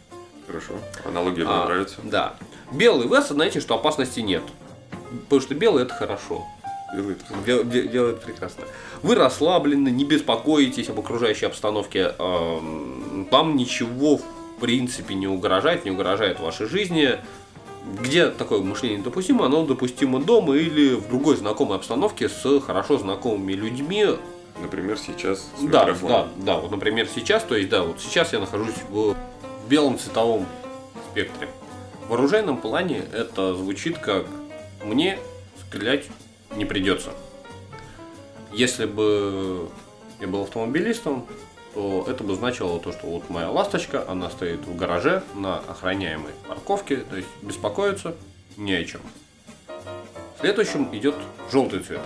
[0.45, 0.73] Хорошо.
[1.05, 1.97] Аналогия мне А, нравится.
[2.03, 2.35] Да.
[2.71, 4.43] Белый, вы осознаете, что опасности нет.
[5.23, 6.45] Потому что белый это хорошо.
[6.95, 8.63] Белый Дел- де- делает прекрасно.
[9.03, 12.13] Вы расслаблены, не беспокоитесь об окружающей обстановке.
[12.17, 14.21] Вам ничего
[14.57, 17.17] в принципе не угрожает, не угрожает вашей жизни.
[18.01, 19.45] Где такое мышление допустимо?
[19.45, 24.05] Оно допустимо дома или в другой знакомой обстановке с хорошо знакомыми людьми.
[24.59, 26.29] Например, сейчас с Да, микрофоном.
[26.37, 26.59] да, да.
[26.59, 30.47] Вот, например, сейчас, то есть, да, вот сейчас я нахожусь в, в белом цветовом
[31.11, 31.47] спектре.
[32.09, 34.25] В оружейном плане это звучит как
[34.83, 35.19] мне
[35.67, 36.05] стрелять
[36.55, 37.11] не придется.
[38.51, 39.69] Если бы
[40.19, 41.27] я был автомобилистом,
[41.77, 46.31] то это бы значило то, что вот моя ласточка, она стоит в гараже на охраняемой
[46.47, 48.15] парковке, то есть беспокоиться
[48.57, 48.99] не о чем.
[50.39, 51.13] Следующим идет
[51.51, 52.01] желтый цвет.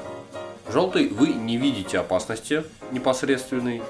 [0.69, 3.81] Желтый вы не видите опасности непосредственной,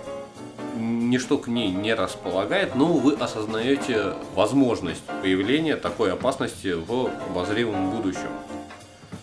[0.75, 8.29] ничто к ней не располагает, но вы осознаете возможность появления такой опасности в обозримом будущем.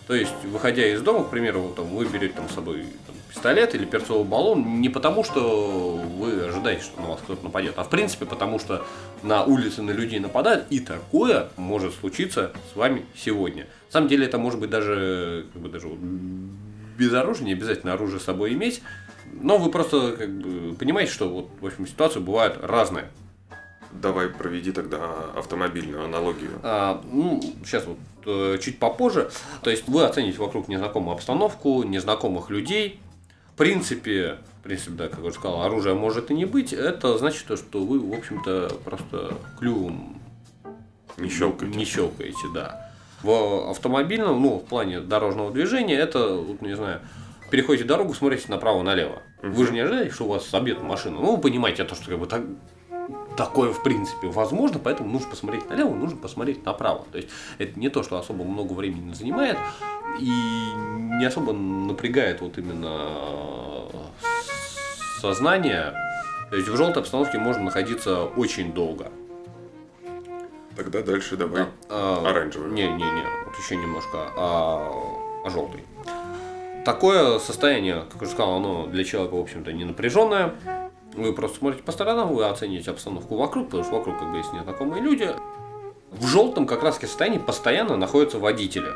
[0.07, 3.15] То есть, выходя из дома, к примеру, вот, там, вы берете там, с собой там,
[3.39, 7.85] пистолет или перцовый баллон не потому, что вы ожидаете, что на вас кто-то нападет, а
[7.85, 8.85] в принципе потому, что
[9.23, 13.63] на улице на людей нападают, и такое может случиться с вами сегодня.
[13.87, 15.87] На самом деле это может быть даже, как бы, даже
[16.97, 18.81] без оружия, не обязательно оружие с собой иметь,
[19.31, 23.09] но вы просто как бы, понимаете, что вот, в общем, ситуации бывают разные.
[23.93, 24.99] Давай проведи тогда
[25.35, 26.59] автомобильную аналогию.
[26.61, 29.31] А, ну, сейчас вот э, чуть попозже.
[29.63, 32.99] То есть вы оцените вокруг незнакомую обстановку, незнакомых людей.
[33.59, 36.71] В принципе, в принципе, да, как я уже сказал, оружия может и не быть.
[36.71, 40.17] Это значит, то, что вы, в общем-то, просто клювом
[41.17, 41.77] Не щелкайте.
[41.77, 42.89] не щелкаете, да.
[43.21, 47.01] В автомобильном, ну, в плане дорожного движения, это, вот, не знаю,
[47.51, 49.21] переходите дорогу, смотрите направо-налево.
[49.43, 51.19] Вы же не ожидаете, что у вас собьет машину.
[51.19, 52.43] Ну, вы понимаете, то, что как бы так,
[53.37, 57.05] такое в принципе возможно, поэтому нужно посмотреть налево, нужно посмотреть направо.
[57.11, 59.57] То есть это не то, что особо много времени занимает
[60.19, 63.89] и не особо напрягает вот именно
[65.19, 65.93] сознание.
[66.49, 69.11] То есть в желтой обстановке можно находиться очень долго.
[70.75, 71.65] Тогда дальше давай.
[71.89, 72.71] А, Оранжевый.
[72.71, 74.31] Не, не, не, вот еще немножко.
[74.37, 74.91] А,
[75.45, 75.83] а желтый.
[76.85, 80.55] Такое состояние, как я уже сказал, оно для человека, в общем-то, не напряженное.
[81.15, 84.53] Вы просто смотрите по сторонам, вы оцените обстановку вокруг, потому что вокруг как бы есть
[84.53, 85.29] незнакомые люди.
[86.11, 88.89] В желтом как раз состоянии постоянно находятся водители.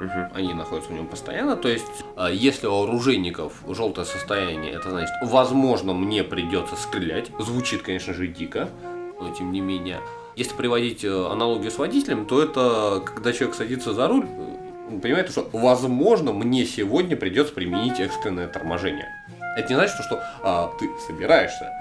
[0.00, 0.30] Мгм.
[0.34, 1.56] Они находятся в нем постоянно.
[1.56, 7.30] То есть, а, если у оружейников желтое состояние, это значит, возможно, мне придется стрелять.
[7.38, 8.68] Звучит, конечно же, дико,
[9.20, 10.00] но тем не менее.
[10.36, 14.56] Если приводить э, аналогию с водителем, то это когда человек садится за руль, э,
[14.90, 19.08] он понимает, что возможно мне сегодня придется применить экстренное торможение.
[19.56, 21.72] Это не значит, что, что а, ты собираешься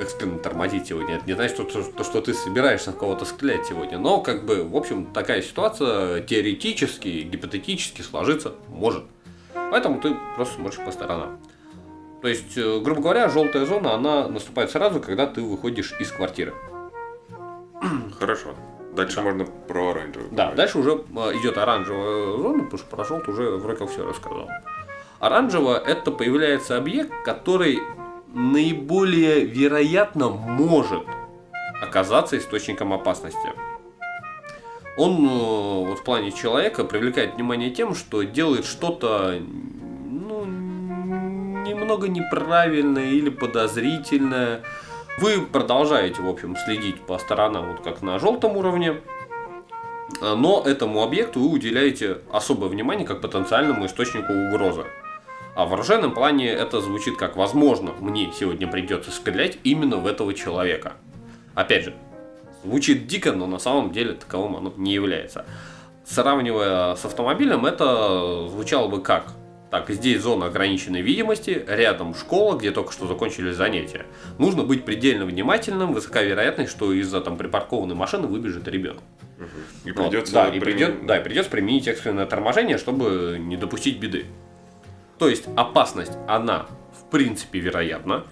[0.00, 1.16] экстренно тормозить сегодня.
[1.16, 3.98] Это не значит, что, что, что ты собираешься в кого-то стрелять сегодня.
[3.98, 9.04] Но, как бы, в общем, такая ситуация теоретически, гипотетически сложиться может.
[9.70, 11.38] Поэтому ты просто смотришь по сторонам.
[12.22, 16.54] То есть, э, грубо говоря, желтая зона, она наступает сразу, когда ты выходишь из квартиры.
[18.18, 18.54] Хорошо.
[18.94, 19.22] Дальше Да.
[19.22, 20.28] можно про оранжевый.
[20.30, 20.56] Да, поговорить.
[20.56, 24.48] дальше уже э, идет оранжевая зона, потому что про желтую уже вроде как все рассказал.
[25.20, 27.80] Оранжево это появляется объект, который
[28.34, 31.04] наиболее вероятно может
[31.80, 33.52] оказаться источником опасности.
[34.96, 40.44] Он э, вот в плане человека привлекает внимание тем, что делает что-то ну,
[41.64, 44.62] немного неправильное или подозрительное.
[45.18, 49.00] Вы продолжаете, в общем, следить по сторонам, вот как на желтом уровне,
[50.20, 54.84] а, но этому объекту вы уделяете особое внимание как потенциальному источнику угрозы.
[55.54, 60.34] А в оружейном плане это звучит как «возможно, мне сегодня придется стрелять именно в этого
[60.34, 60.94] человека».
[61.54, 61.94] Опять же,
[62.64, 65.46] звучит дико, но на самом деле таковым оно не является.
[66.04, 69.32] Сравнивая с автомобилем, это звучало бы как?
[69.70, 74.06] Так, здесь зона ограниченной видимости, рядом школа, где только что закончились занятия.
[74.38, 79.02] Нужно быть предельно внимательным, высока вероятность, что из-за там припаркованной машины выбежит ребенок.
[79.84, 83.56] И Вот, придется да, и применить- придет, да, и придется применить экстренное торможение, чтобы не
[83.56, 84.26] допустить беды.
[85.18, 88.24] То есть опасность, она в принципе вероятна.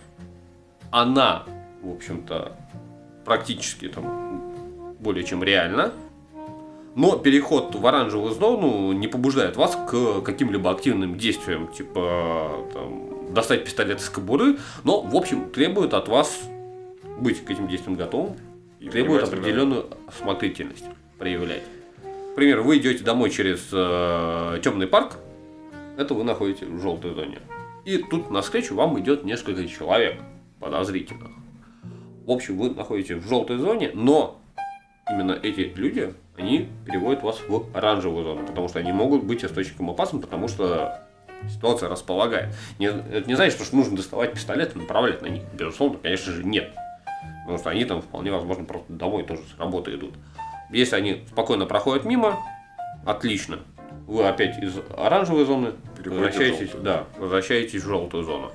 [0.91, 1.45] Она,
[1.83, 2.57] в общем-то,
[3.25, 5.93] практически там более чем реальна.
[6.95, 13.65] Но переход в оранжевую зону не побуждает вас к каким-либо активным действиям, типа там, достать
[13.65, 16.43] пистолет из кобуры, но, в общем, требует от вас
[17.19, 18.37] быть к этим действиям готовым
[18.79, 20.85] И требует определенную осмотрительность
[21.19, 21.63] проявлять.
[22.31, 25.19] Например, вы идете домой через э, темный парк,
[25.97, 27.41] это вы находитесь в желтой зоне.
[27.85, 30.21] И тут навстречу вам идет несколько человек
[30.61, 31.31] подозрительных.
[32.27, 34.41] В общем, вы находитесь в желтой зоне, но
[35.11, 39.91] именно эти люди, они переводят вас в оранжевую зону, потому что они могут быть источником
[39.91, 41.03] опасным, потому что
[41.49, 42.55] ситуация располагает.
[42.79, 45.43] Не, это не значит, что нужно доставать пистолет и направлять на них.
[45.53, 46.73] Безусловно, конечно же, нет.
[47.43, 50.15] Потому что они там вполне возможно просто домой тоже с работы идут.
[50.71, 52.39] Если они спокойно проходят мимо,
[53.05, 53.59] отлично.
[54.13, 58.53] Вы опять из оранжевой зоны в возвращаетесь, да, возвращаетесь в желтую зону.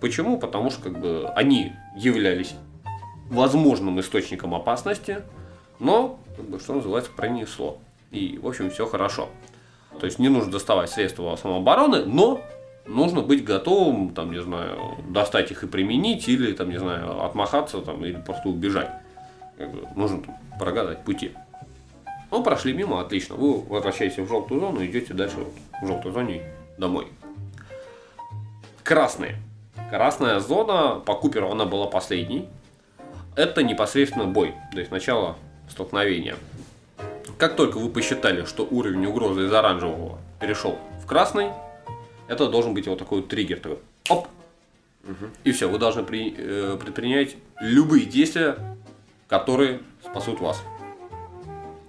[0.00, 0.38] Почему?
[0.38, 2.54] Потому что как бы они являлись
[3.28, 5.18] возможным источником опасности,
[5.78, 7.78] но, как бы, что называется, пронесло.
[8.10, 9.28] И, в общем, все хорошо.
[10.00, 12.40] То есть не нужно доставать средства самообороны, но
[12.86, 17.82] нужно быть готовым, там, не знаю, достать их и применить, или, там, не знаю, отмахаться,
[17.82, 18.90] там, или просто убежать.
[19.58, 21.32] Как бы, нужно там, прогадать пути.
[22.36, 23.34] Ну, прошли мимо, отлично.
[23.34, 26.42] Вы возвращаетесь в желтую зону, идете дальше вот, в желтой зоне
[26.76, 27.08] домой.
[28.84, 29.38] Красные.
[29.88, 32.46] Красная зона, по Куперу она была последней.
[33.36, 35.38] Это непосредственно бой, то есть начало
[35.70, 36.36] столкновения.
[37.38, 41.52] Как только вы посчитали, что уровень угрозы из оранжевого перешел в красный,
[42.28, 43.60] Это должен быть вот такой вот триггер.
[43.60, 43.78] Такой,
[44.10, 44.28] оп!
[45.44, 48.58] И все, вы должны при, э, предпринять любые действия,
[49.26, 50.62] которые спасут вас.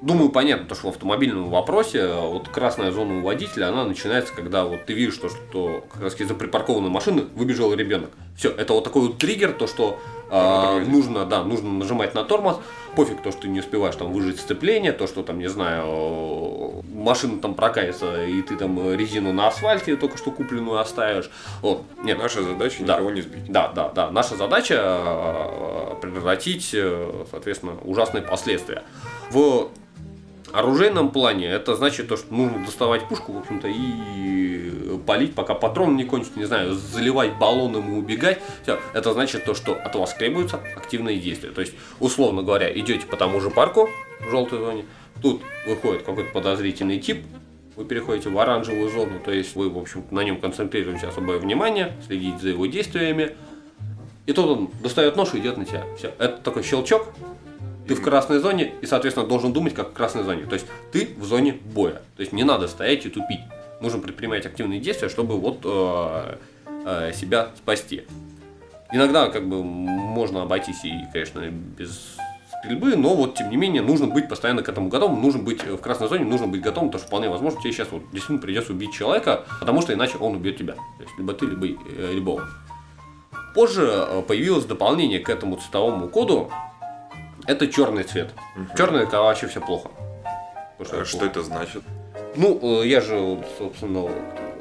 [0.08, 4.34] Думаю, понятно, то, что в автомобильном вопросе э, вот красная зона у водителя, она начинается,
[4.34, 8.12] когда вот ты видишь, то, что как раз из-за припаркованной машины выбежал ребенок.
[8.38, 10.00] Все, это вот такой вот триггер, то, что
[10.32, 12.58] э, нужно, да, нужно нажимать на тормоз.
[12.96, 17.42] Пофиг то, что ты не успеваешь там выжить сцепление, то, что там, не знаю, машина
[17.42, 21.30] там прокается, и ты там резину на асфальте только что купленную оставишь.
[21.62, 21.84] Вот.
[22.02, 22.18] Нет.
[22.18, 22.94] Наша задача да.
[22.94, 23.52] никого не сбить.
[23.52, 24.10] Да, да, да.
[24.10, 26.74] Наша задача э, превратить,
[27.30, 28.84] соответственно, ужасные последствия.
[29.32, 29.68] В
[30.54, 35.96] оружейном плане это значит то, что нужно доставать пушку, в общем-то, и палить, пока патрон
[35.96, 38.40] не кончится, не знаю, заливать баллоном и убегать.
[38.64, 38.80] Все.
[38.94, 41.52] Это значит то, что от вас требуются активные действия.
[41.52, 43.90] То есть, условно говоря, идете по тому же парку
[44.20, 44.86] в желтой зоне,
[45.22, 47.24] тут выходит какой-то подозрительный тип,
[47.76, 51.94] вы переходите в оранжевую зону, то есть вы, в общем на нем концентрируете особое внимание,
[52.08, 53.36] следите за его действиями.
[54.26, 55.86] И тут он достает нож и идет на тебя.
[55.98, 56.14] Все.
[56.20, 57.14] Это такой щелчок,
[57.88, 60.46] ты в красной зоне и, соответственно, должен думать как в красной зоне.
[60.46, 62.02] То есть ты в зоне боя.
[62.16, 63.40] То есть не надо стоять и тупить.
[63.80, 66.38] Нужно предпринимать активные действия, чтобы вот э,
[66.86, 68.04] э, себя спасти.
[68.92, 72.18] Иногда как бы можно обойтись и, конечно, без
[72.60, 75.78] стрельбы, но вот тем не менее нужно быть постоянно к этому готовым, нужно быть в
[75.78, 78.94] красной зоне, нужно быть готовым, потому что вполне возможно тебе сейчас вот действительно придется убить
[78.94, 80.74] человека, потому что иначе он убьет тебя.
[80.74, 82.44] То есть либо ты, либо, э, либо он.
[83.54, 86.50] Позже э, появилось дополнение к этому цветовому коду,
[87.48, 88.34] это черный цвет.
[88.56, 88.78] Угу.
[88.78, 89.90] Черный это вообще все плохо.
[90.80, 91.82] А что, что это значит?
[92.36, 94.10] Ну, э, я же, собственно,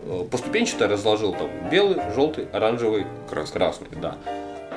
[0.05, 3.59] э, поступенчато разложил там белый, желтый, оранжевый, красный.
[3.59, 4.16] красный да.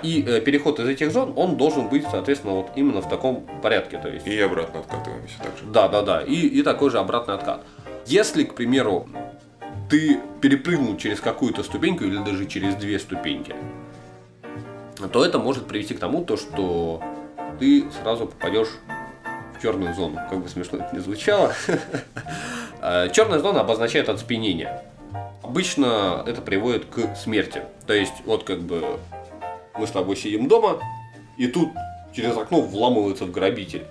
[0.01, 3.97] И э, переход из этих зон, он должен быть, соответственно, вот именно в таком порядке.
[3.99, 4.27] То есть...
[4.27, 5.65] И обратно откатываемся также.
[5.65, 6.21] Да, да, да.
[6.21, 7.63] И, и такой же обратный откат.
[8.05, 9.07] Если, к примеру,
[9.89, 13.55] ты перепрыгнул через какую-то ступеньку или даже через две ступеньки,
[15.11, 17.01] то это может привести к тому, то, что
[17.59, 18.69] ты сразу попадешь
[19.57, 20.19] в черную зону.
[20.29, 21.53] Как бы смешно это не звучало.
[22.81, 24.81] А, черная зона обозначает оцепенение.
[25.43, 27.63] Обычно это приводит к смерти.
[27.85, 28.99] То есть, вот как бы
[29.77, 30.79] мы с тобой сидим дома,
[31.37, 31.71] и тут
[32.13, 33.83] через окно вламывается в грабитель.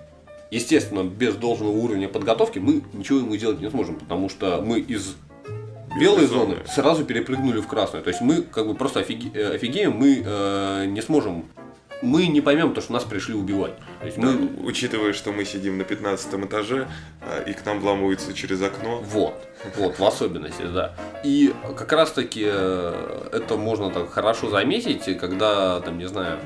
[0.50, 5.16] Естественно, без должного уровня подготовки мы ничего ему делать не сможем, потому что мы из
[6.00, 8.02] белой зоны сразу перепрыгнули в красную.
[8.02, 9.30] То есть мы как бы просто офиге...
[9.34, 11.44] Э, офигеем, мы э, не сможем
[12.02, 13.74] мы не поймем то, что нас пришли убивать.
[14.00, 14.32] То есть мы...
[14.32, 16.88] Да, учитывая, что мы сидим на 15 этаже,
[17.20, 19.00] а, и к нам вламываются через окно.
[19.00, 19.34] Вот,
[19.76, 20.94] вот, в особенности, да.
[21.24, 26.38] И как раз таки э, это можно так хорошо заметить, когда, там, не знаю,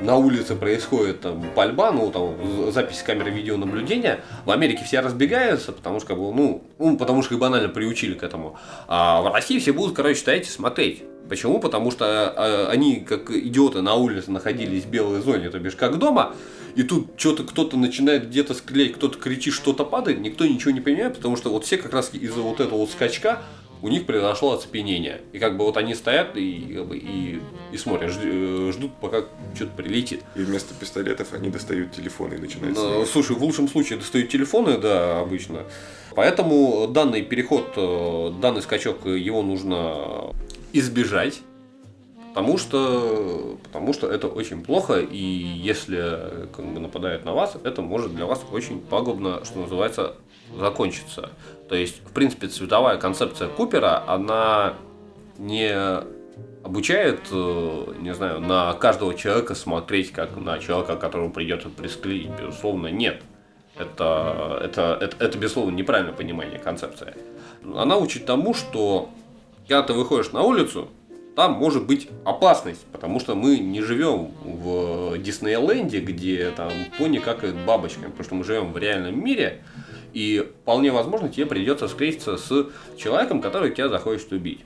[0.00, 5.98] на улице происходит там пальба, ну там запись камеры видеонаблюдения, в Америке все разбегаются, потому
[5.98, 8.56] что как бы, ну, ну, потому что их банально приучили к этому.
[8.86, 11.02] А в России все будут, короче, стоять и смотреть.
[11.28, 11.60] Почему?
[11.60, 15.98] Потому что э, они, как идиоты, на улице находились в белой зоне, то бишь как
[15.98, 16.34] дома,
[16.74, 21.16] и тут что-то кто-то начинает где-то стрелять, кто-то кричит, что-то падает, никто ничего не понимает,
[21.16, 23.42] потому что вот все как раз из-за вот этого вот скачка
[23.82, 25.20] у них произошло оцепенение.
[25.32, 27.40] И как бы вот они стоят и, как бы, и,
[27.72, 29.24] и смотрят, э, ждут, пока
[29.54, 30.22] что-то прилетит.
[30.34, 34.78] И вместо пистолетов они достают телефоны и начинают ну, Слушай, в лучшем случае достают телефоны,
[34.78, 35.64] да, обычно.
[36.14, 40.34] Поэтому данный переход, э, данный скачок, его нужно
[40.72, 41.40] избежать.
[42.34, 47.82] Потому что, потому что это очень плохо, и если как бы, нападают на вас, это
[47.82, 50.14] может для вас очень пагубно, что называется,
[50.56, 51.30] закончиться.
[51.68, 54.74] То есть, в принципе, цветовая концепция Купера, она
[55.38, 55.72] не
[56.62, 62.30] обучает, э, не знаю, на каждого человека смотреть как на человека, которому придется присклеить.
[62.38, 63.22] Безусловно, нет.
[63.76, 67.14] Это, это, это, это, безусловно, неправильное понимание концепции.
[67.76, 69.10] Она учит тому, что
[69.68, 70.88] когда ты выходишь на улицу,
[71.36, 77.54] там может быть опасность, потому что мы не живем в Диснейленде, где там пони какают
[77.54, 79.62] бабочками, потому что мы живем в реальном мире,
[80.12, 84.60] и вполне возможно тебе придется встретиться с человеком, который тебя захочет убить.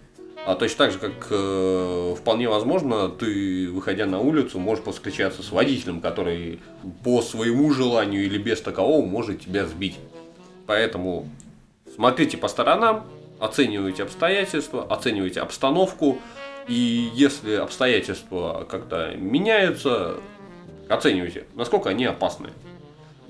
[0.45, 5.53] А точно так же, как э, вполне возможно, ты, выходя на улицу, можешь повстречаться с
[5.53, 6.59] водителем, который
[7.05, 9.99] по своему желанию или без такового может тебя сбить.
[10.67, 11.29] Поэтому
[11.95, 13.07] смотрите по сторонам,
[13.39, 16.19] оцениваете обстоятельства, оцениваете обстановку,
[16.67, 20.17] и если обстоятельства как-то меняются,
[20.89, 22.51] оценивайте, насколько они опасны.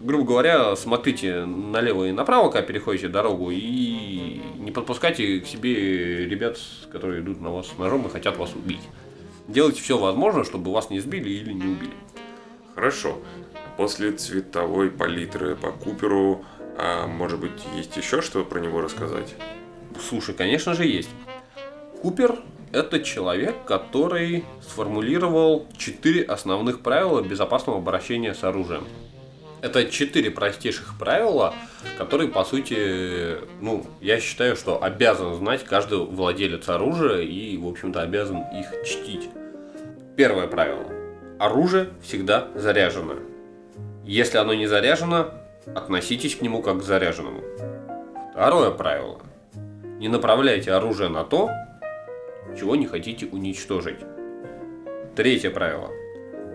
[0.02, 6.58] Грубо говоря, смотрите налево и направо, когда переходите дорогу, и не подпускайте к себе ребят,
[6.90, 8.80] которые идут на вас с ножом и хотят вас убить.
[9.46, 11.94] Делайте все возможное, чтобы вас не сбили или не убили.
[12.74, 13.16] Хорошо.
[13.76, 16.44] После цветовой палитры по Куперу,
[16.76, 19.36] а может быть, есть еще что про него рассказать?
[20.08, 21.10] Слушай, конечно же есть.
[22.00, 22.40] Купер–
[22.72, 28.82] это человек, который сформулировал четыре основных правила безопасного обращения с оружием.
[29.62, 31.54] Это четыре простейших правила,
[31.96, 38.02] которые, по сути, ну, я считаю, что обязан знать каждый владелец оружия и, в общем-то,
[38.02, 39.30] обязан их чтить.
[40.16, 40.84] Первое правило.
[41.38, 43.14] Оружие всегда заряжено.
[44.04, 45.32] Если оно не заряжено,
[45.76, 47.42] относитесь к нему как к заряженному.
[48.32, 49.20] Второе правило.
[50.00, 51.50] Не направляйте оружие на то,
[52.58, 54.00] чего не хотите уничтожить.
[55.14, 56.01] Третье правило.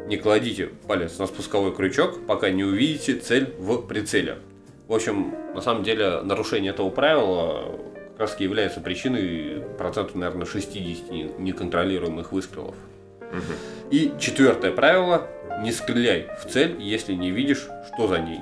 [0.08, 4.38] Не кладите палец на спусковой крючок, пока не увидите цель в прицеле.
[4.88, 7.78] В общем, на самом деле, нарушение этого правила
[8.12, 12.76] как раз является причиной процентов, наверное, 60 неконтролируемых выстрелов.
[13.32, 13.92] Угу.
[13.92, 15.28] И четвертое правило.
[15.62, 18.40] Не стреляй в цель, если не видишь, что за ней.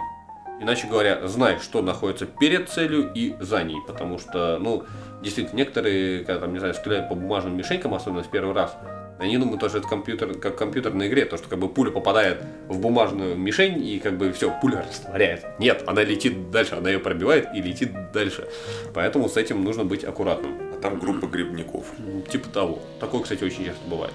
[0.62, 3.80] Иначе говоря, знай, что находится перед целью и за ней.
[3.88, 4.84] Потому что, ну,
[5.24, 8.78] действительно, некоторые, когда там, не знаю, стреляют по бумажным мишенькам, особенно в первый раз,
[9.18, 12.44] они думают, что это компьютер, как в компьютерной игре, то, что как бы пуля попадает
[12.68, 15.54] в бумажную мишень и как бы все, пуля растворяется.
[15.58, 18.48] Нет, она летит дальше, она ее пробивает и летит дальше.
[18.94, 20.74] Поэтому с этим нужно быть аккуратным.
[20.76, 21.86] А там группа грибников.
[22.30, 22.80] Типа того.
[23.00, 24.14] Такое, кстати, очень часто бывает.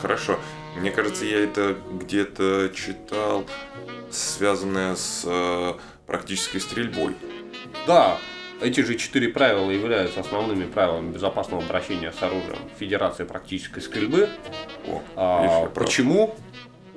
[0.00, 0.38] Хорошо.
[0.76, 3.44] Мне кажется, я это где-то читал,
[4.10, 5.72] связанное с э,
[6.06, 7.14] практической стрельбой.
[7.86, 8.18] Да,
[8.60, 14.28] эти же четыре правила являются основными правилами безопасного обращения с оружием Федерации практической стрельбы.
[14.86, 16.34] О, а, почему?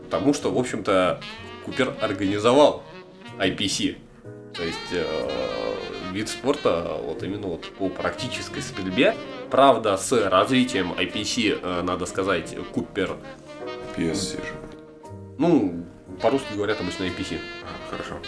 [0.03, 1.19] Потому что, в общем-то,
[1.65, 2.83] Купер организовал
[3.39, 3.97] IPC.
[4.53, 5.05] То есть э,
[6.13, 9.15] вид спорта вот именно вот по практической стрельбе.
[9.51, 13.17] Правда, с развитием IPC, э, надо сказать, Купер...
[13.97, 14.53] PSC же.
[15.37, 15.83] Ну,
[16.21, 17.39] по-русски говорят обычно IPC.
[17.63, 18.19] А, хорошо.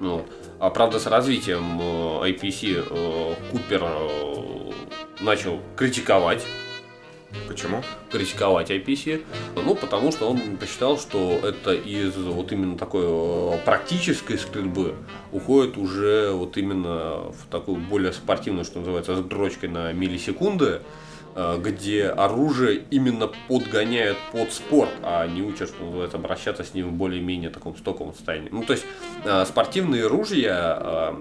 [0.00, 0.32] Ну, вот.
[0.60, 4.72] А правда, с развитием э, IPC э, Купер э,
[5.20, 6.44] начал критиковать
[7.46, 7.82] Почему?
[8.10, 9.22] Критиковать IPC.
[9.54, 14.94] Ну, потому что он посчитал, что это из вот именно такой практической стрельбы
[15.30, 20.80] уходит уже вот именно в такую более спортивную, что называется, с дрочкой на миллисекунды.
[21.40, 26.88] Э, где оружие именно подгоняют под спорт, а не учат, что называется, обращаться с ним
[26.88, 28.48] в более-менее таком стоковом состоянии.
[28.50, 28.84] Ну, то есть
[29.24, 31.14] э, спортивные ружья, э,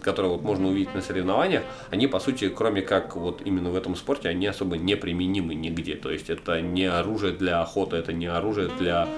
[0.00, 3.96] которые вот можно увидеть на соревнованиях, они, по сути, кроме как вот именно в этом
[3.96, 5.96] спорте, они особо не применимы нигде.
[5.96, 9.08] То есть это не оружие для охоты, это не оружие для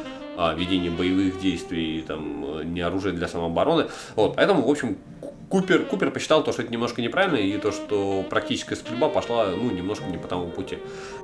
[0.56, 3.88] ведения боевых действий, там, не оружие для самообороны.
[4.16, 4.96] Вот, поэтому, в общем,
[5.50, 9.70] Купер, Купер посчитал то, что это немножко неправильно, и то, что практическая стрельба пошла, ну,
[9.70, 10.78] немножко не по тому пути.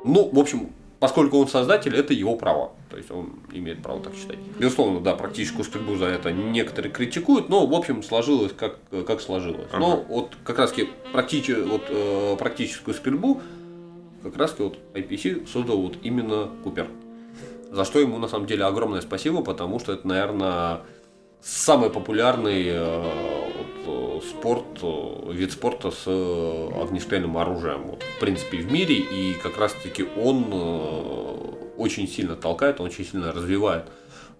[0.04, 2.72] Ну, в общем, поскольку он создатель, это его право.
[2.90, 4.38] То есть он имеет право так считать.
[4.58, 9.68] Безусловно, да, практическую стрельбу за это некоторые критикуют, но в общем сложилось как, как сложилось.
[9.70, 9.78] Ага.
[9.78, 13.40] Но вот как раз таки практич, вот, э, практическую стрельбу
[14.24, 16.88] как раз таки вот IPC создал вот именно Купер.
[17.70, 20.80] За что ему на самом деле огромное спасибо, потому что это, наверное,
[21.42, 23.35] самый популярный э, э,
[24.20, 30.06] спорт, э, вид спорта с огнестрельным оружием, вот, в принципе, в мире, и как раз-таки
[30.16, 30.52] он
[31.76, 33.90] очень сильно толкает, он очень сильно развивает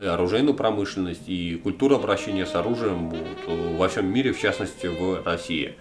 [0.00, 5.22] и оружейную промышленность, и культуру обращения с оружием вот, во всем мире, в частности, в
[5.24, 5.74] России.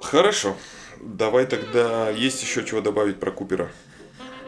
[0.00, 0.56] Хорошо.
[1.00, 3.68] Давай тогда, есть еще чего добавить про Купера?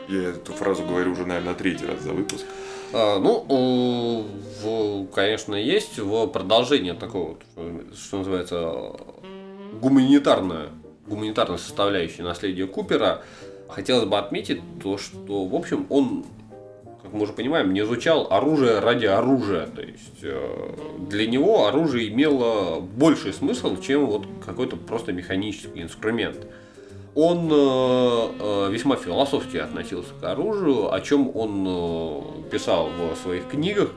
[0.09, 2.47] Я эту фразу говорю уже, наверное, третий раз за выпуск.
[2.93, 7.37] А, ну, конечно, есть в продолжение такого,
[7.95, 8.93] что называется,
[9.81, 10.69] гуманитарная,
[11.07, 13.23] гуманитарная составляющая наследия Купера.
[13.69, 16.25] Хотелось бы отметить то, что, в общем, он,
[17.03, 19.67] как мы уже понимаем, не изучал оружие ради оружия.
[19.67, 20.75] То есть э,
[21.11, 26.47] для него оружие имело больший смысл, чем вот какой-то просто механический инструмент
[27.15, 33.49] он э, э, весьма философски относился к оружию, о чем он э, писал в своих
[33.49, 33.91] книгах.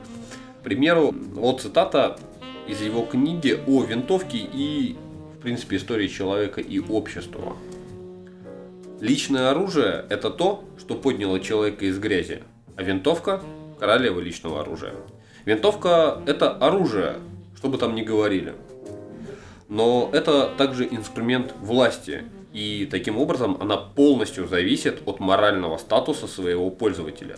[0.60, 2.18] К примеру, вот цитата
[2.66, 4.96] из его книги о винтовке и,
[5.36, 7.56] в принципе, истории человека и общества.
[9.00, 12.42] Личное оружие– это то, что подняло человека из грязи,
[12.76, 13.42] а винтовка–
[13.80, 14.94] королева личного оружия.
[15.44, 17.16] Винтовка– это оружие,
[17.56, 18.54] что бы там ни говорили.
[19.68, 26.70] Но это также инструмент власти, и таким образом она полностью зависит от морального статуса своего
[26.70, 27.36] пользователя.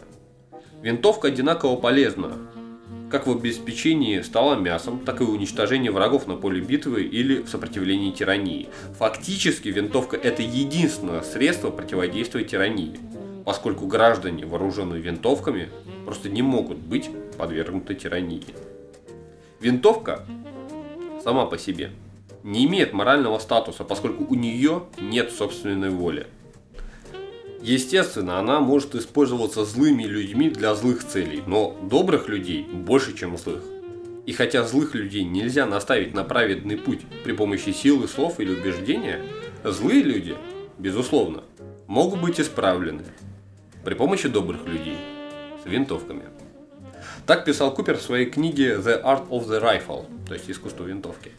[0.82, 2.32] Винтовка одинаково полезна,
[3.10, 8.10] как в обеспечении стола мясом, так и уничтожении врагов на поле битвы или в сопротивлении
[8.10, 8.68] тирании.
[8.98, 12.98] Фактически винтовка это единственное средство противодействия тирании,
[13.44, 15.68] поскольку граждане, вооруженные винтовками,
[16.04, 17.08] просто не могут быть
[17.38, 18.42] подвергнуты тирании.
[19.60, 20.26] Винтовка
[21.22, 21.92] сама по себе–
[22.44, 26.26] не имеет морального статуса, поскольку у нее нет собственной воли.
[27.62, 33.62] Естественно, она может использоваться злыми людьми для злых целей, но добрых людей больше, чем злых.
[34.26, 39.22] И хотя злых людей нельзя наставить на праведный путь при помощи силы слов или убеждения,
[39.64, 40.36] злые люди,
[40.78, 41.44] безусловно,
[41.86, 43.04] могут быть исправлены
[43.84, 44.98] при помощи добрых людей
[45.62, 46.24] с винтовками.
[47.26, 51.32] Так писал Купер в своей книге The Art of the Rifle, то есть искусство винтовки.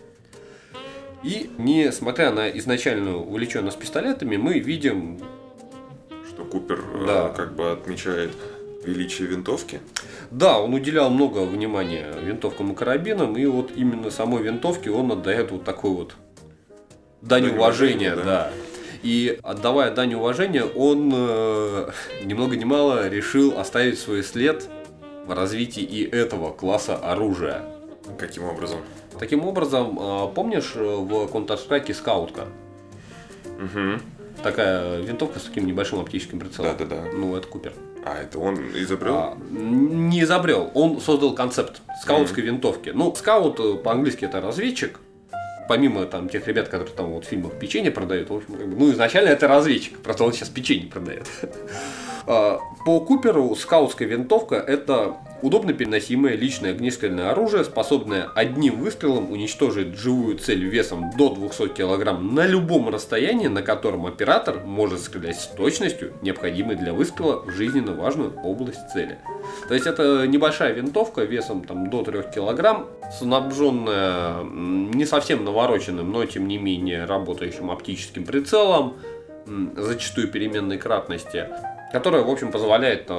[1.26, 5.20] И несмотря на изначальную увлеченность пистолетами, мы видим
[6.30, 7.30] Что Купер э, Да.
[7.30, 8.32] как бы отмечает
[8.84, 9.80] величие винтовки.
[10.30, 15.50] Да, он уделял много внимания винтовкам и карабинам, и вот именно самой винтовке он отдает
[15.50, 16.16] вот такой вот
[17.24, 18.24] дань, Дань уважения, уважения, да.
[18.24, 18.52] да.
[19.02, 21.90] И отдавая дань уважения, он э,
[22.24, 24.70] ни много ни мало решил оставить свой след
[25.26, 27.64] в развитии и этого класса оружия.
[28.20, 28.80] Каким образом?
[29.20, 32.46] Таким образом, э, помнишь э, в Counter-Strike скаутка?
[33.58, 34.02] Угу.
[34.44, 36.76] Такая винтовка с таким небольшим оптическим прицелом.
[36.78, 37.04] Да-да-да.
[37.14, 37.74] Ну, это Купер.
[38.04, 39.16] А, это он изобрел?
[39.16, 42.92] А, не изобрел, он создал концепт скаутской винтовки.
[42.94, 45.00] Ну, скаут э, по-английски это разведчик.
[45.68, 48.76] Помимо там тех ребят, которые там вот в фильмах печенье продают, в общем, как бы,
[48.76, 51.28] ну, изначально это разведчик, просто он сейчас печенье продает.
[52.28, 59.96] А, По Куперу скаутская винтовка это удобно переносимое личное огнестрельное оружие, способное одним выстрелом уничтожить
[59.96, 65.48] живую цель весом до 200 кг на любом расстоянии, на котором оператор может стрелять с
[65.48, 69.20] точностью, необходимой для выстрела в жизненно важную область цели.
[69.68, 72.86] То есть это небольшая винтовка весом там, до 3 кг,
[73.20, 78.96] снабженная не совсем навороченным, но тем не менее работающим оптическим прицелом,
[79.76, 81.48] зачастую переменной кратности,
[81.92, 83.10] которая, в общем, позволяет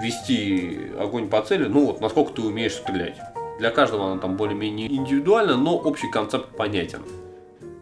[0.00, 3.18] вести огонь по цели, ну вот, насколько ты умеешь стрелять.
[3.58, 7.02] Для каждого она там более-менее индивидуальна, но общий концепт понятен.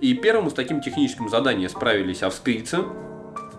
[0.00, 2.78] И первым с таким техническим заданием справились австрийцы.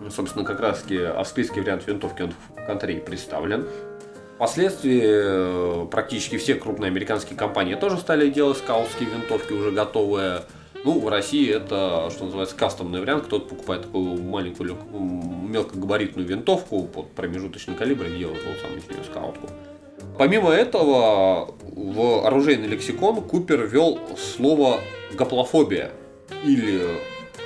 [0.10, 3.68] Собственно, как раз таки австрийский вариант винтовки он в контре представлен.
[4.36, 10.42] Впоследствии э, практически все крупные американские компании тоже стали делать скаутские винтовки уже готовые.
[10.84, 13.26] Ну, в России это, что называется, кастомный вариант.
[13.26, 14.78] Кто-то покупает такую маленькую
[15.48, 19.48] мелкогабаритную винтовку под промежуточный калибр и делает вот самую синюю скаутку.
[20.18, 24.80] Помимо этого, в оружейный лексикон Купер ввел слово
[25.14, 25.92] гаплофобия
[26.44, 26.82] или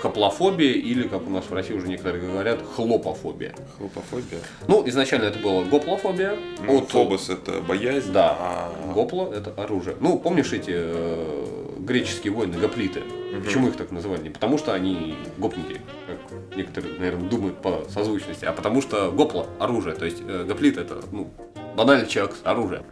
[0.06, 3.54] хаплофобия, или, как у нас в России уже некоторые говорят, хлопофобия.
[3.78, 4.40] Хлопофобия.
[4.68, 6.36] Ну, изначально это было гоплофобия.
[6.66, 8.36] Ну, от- фобос это боязнь, Да.
[8.40, 9.96] а Гопло это оружие.
[10.00, 11.46] Ну, помнишь эти э,
[11.80, 13.02] греческие воины, гоплиты?
[13.44, 14.22] Почему их так называли?
[14.22, 19.48] Не потому что они гопники, как некоторые, наверное, думают по созвучности, а потому что гопло
[19.60, 19.96] оружие.
[19.96, 21.30] То есть э, гоплит это, ну,
[21.76, 22.84] банальный человек с оружием.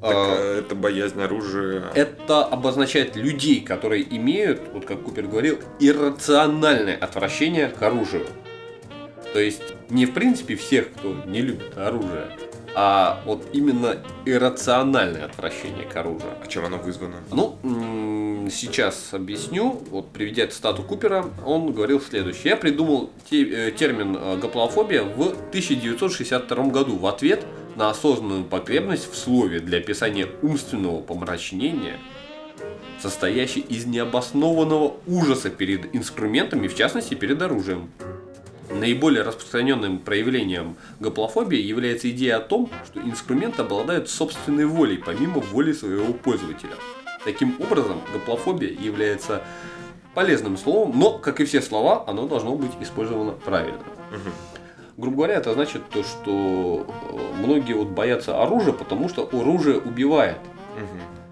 [0.00, 1.90] Так, А, э, это боязнь оружия.
[1.94, 8.26] Это обозначает людей, которые имеют, вот как Купер говорил, иррациональное отвращение к оружию.
[9.32, 12.28] То есть не в принципе всех, кто не любит оружие,
[12.74, 16.30] а вот именно иррациональное отвращение к оружию.
[16.42, 17.16] А чем оно вызвано?
[17.32, 17.56] Ну,
[18.50, 19.82] сейчас объясню.
[19.90, 22.50] Вот приведя цитату Купера, он говорил следующее.
[22.50, 25.20] Я придумал те- э, термин э, гоплофобия в
[25.50, 27.44] 1962 году в ответ
[27.78, 31.96] на осознанную потребность в слове для описания умственного помрачнения,
[32.98, 37.88] состоящей из необоснованного ужаса перед инструментами, в частности перед оружием.
[38.68, 45.72] Наиболее распространенным проявлением гоплофобии является идея о том, что инструмент обладает собственной волей, помимо воли
[45.72, 46.74] своего пользователя.
[47.24, 49.44] Таким образом, гоплофобия является
[50.14, 53.84] полезным словом, но, как и все слова, оно должно быть использовано правильно.
[54.98, 60.38] Грубо говоря, это значит то, что э, многие вот боятся оружия, потому что оружие убивает.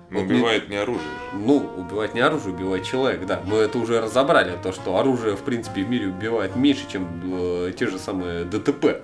[0.09, 1.09] Но Вот убивает не оружие.
[1.33, 3.43] Ну, убивает не оружие, убивает человек, да.
[3.45, 7.73] Мы это уже разобрали, то, что оружие, в принципе, в мире убивает меньше, чем э,
[7.77, 9.03] те же самые ДТП.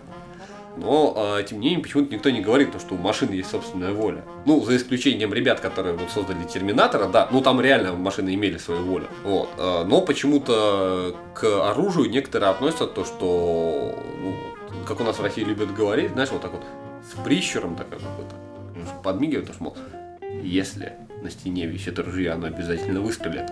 [0.76, 3.92] Но, э, тем не менее, почему-то никто не говорит, то, что у машины есть собственная
[3.92, 4.24] воля.
[4.46, 8.82] Ну, за исключением ребят, которые вот создали Терминатора, да, ну там реально машины имели свою
[8.82, 9.08] волю.
[9.24, 9.48] Вот.
[9.58, 14.51] э, но почему-то к оружию некоторые относятся то, что, ну,
[14.82, 16.62] как у нас в России любят говорить, знаешь, вот так вот,
[17.10, 18.34] с прищуром так какой-то.
[18.74, 19.76] Немножко Подмигивают, то, что, мол,
[20.42, 23.50] если на стене висит ружье, оно обязательно выстрелит.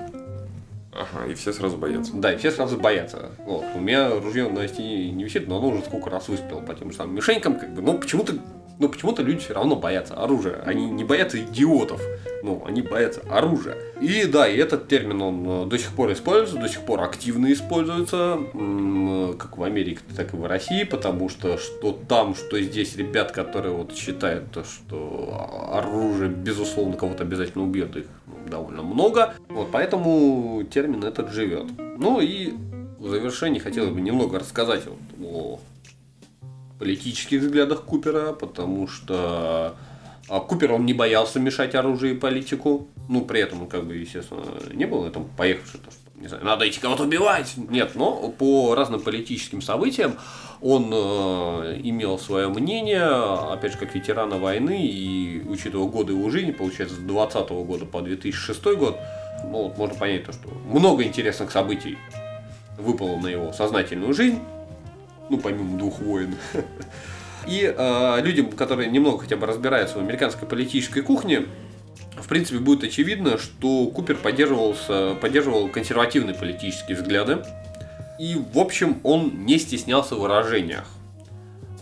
[0.92, 2.12] Ага, и все сразу боятся.
[2.14, 3.30] Да, и все сразу боятся.
[3.46, 3.64] Вот.
[3.74, 6.90] У меня ружье на стене не висит, но оно уже сколько раз выстрелило по тем
[6.90, 8.34] же самым мишенькам, как бы, но почему-то
[8.80, 10.62] но почему-то люди все равно боятся оружия.
[10.64, 12.00] Они не боятся идиотов,
[12.42, 13.76] ну, они боятся оружия.
[14.00, 17.52] И да, и этот термин, он э, до сих пор используется, до сих пор активно
[17.52, 22.96] используется, м, как в Америке, так и в России, потому что что там, что здесь
[22.96, 29.34] ребят, которые вот считают, то, что оружие, безусловно, кого-то обязательно убьет, их ну, довольно много.
[29.50, 31.66] Вот, поэтому термин этот живет.
[31.98, 32.54] Ну и
[32.98, 35.60] в завершении хотелось бы немного рассказать вот о
[36.80, 39.76] политических взглядах Купера, потому что
[40.30, 42.88] а, Купер, он не боялся мешать оружие и политику.
[43.08, 46.66] Ну, при этом, как бы, естественно, не был этом поехавший, то, что, не знаю, надо
[46.66, 47.52] идти кого-то убивать.
[47.56, 50.14] Нет, но по разным политическим событиям
[50.62, 53.04] он э, имел свое мнение,
[53.52, 58.00] опять же, как ветерана войны, и учитывая годы его жизни, получается, с 2020 года по
[58.00, 58.96] 2006 год,
[59.44, 61.98] ну, вот можно понять то, что много интересных событий
[62.78, 64.38] выпало на его сознательную жизнь,
[65.30, 66.34] ну, помимо двух войн.
[67.46, 71.46] И э, людям, которые немного хотя бы разбираются в американской политической кухне,
[72.16, 77.42] в принципе, будет очевидно, что Купер поддерживался, поддерживал консервативные политические взгляды.
[78.18, 80.84] И, в общем, он не стеснялся в выражениях.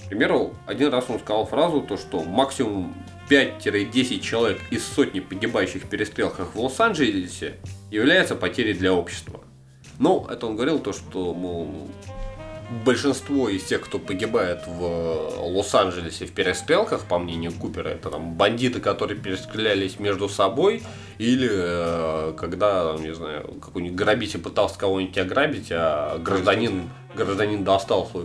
[0.05, 2.95] К примеру, один раз он сказал фразу, то, что максимум
[3.29, 7.55] 5-10 человек из сотни погибающих в перестрелках в Лос-Анджелесе
[7.91, 9.41] является потерей для общества.
[9.99, 11.89] Но это он говорил то, что, мол,
[12.85, 18.81] большинство из тех, кто погибает в Лос-Анджелесе в перестрелках, по мнению Купера, это там бандиты,
[18.81, 20.83] которые перестрелялись между собой,
[21.19, 28.25] или э, когда, не знаю, какой-нибудь грабитель пытался кого-нибудь ограбить, а гражданин, гражданин достал свой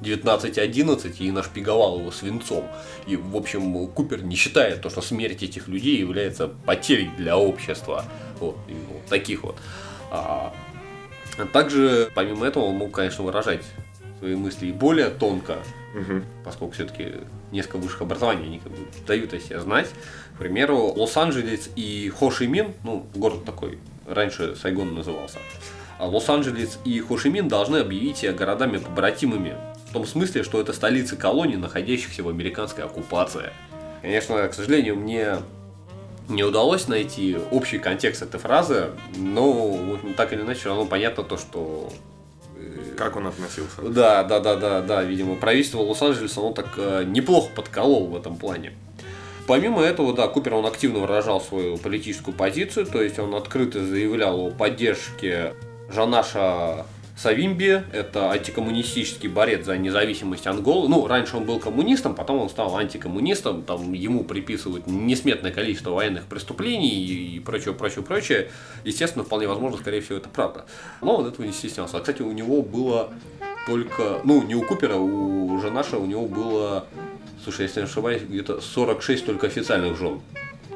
[0.00, 2.64] 1911 и нашпиговал его свинцом.
[3.06, 8.04] И, в общем, Купер не считает то, что смерть этих людей является потерей для общества.
[8.40, 9.56] Вот, и вот таких вот.
[10.10, 10.52] А,
[11.44, 13.62] также, помимо этого, он мог, конечно, выражать
[14.18, 15.58] свои мысли и более тонко,
[15.94, 16.24] Мгм.
[16.44, 17.14] поскольку все-таки
[17.52, 19.90] несколько высших образований они как бы дают о себе знать.
[20.34, 25.38] К примеру, Лос-Анджелес и Хошимин, ну, город такой, раньше Сайгон назывался,
[25.98, 29.54] а Лос-Анджелес и Хошимин должны объявить себя городами-побратимами,
[29.88, 33.50] в том смысле, что это столицы колоний, находящихся в американской оккупации.
[34.02, 35.36] Конечно, к сожалению, мне
[36.28, 41.92] не удалось найти общий контекст этой фразы, но так или иначе, равно понятно то, что
[42.96, 43.82] Как он относился?
[43.82, 48.36] да, да, да, да, да, видимо, правительство Лос-Анджелеса, оно так э, неплохо подколол в этом
[48.36, 48.72] плане.
[49.46, 54.40] Помимо этого, да, Купер, он активно выражал свою политическую позицию, то есть он открыто заявлял
[54.40, 55.54] о поддержке
[55.88, 56.84] Жанаша
[57.16, 60.86] Савимби, это антикоммунистический борец за независимость Анголы.
[60.86, 66.26] Ну, раньше он был коммунистом, потом он стал антикоммунистом, там ему приписывают несметное количество военных
[66.26, 68.50] преступлений и прочее, прочее, прочее.
[68.84, 70.66] Естественно, вполне возможно, скорее всего, это правда.
[71.00, 71.96] Но он этого не стеснялся.
[71.96, 73.08] А, кстати, у него было
[73.66, 76.86] только, ну, не у Купера, у Жанаша у него было,
[77.42, 80.20] слушай, если не ошибаюсь, где-то 46 только официальных жен,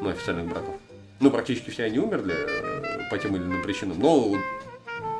[0.00, 0.74] ну, официальных браков.
[1.20, 4.34] Ну, практически все они умерли э, по тем или иным причинам, но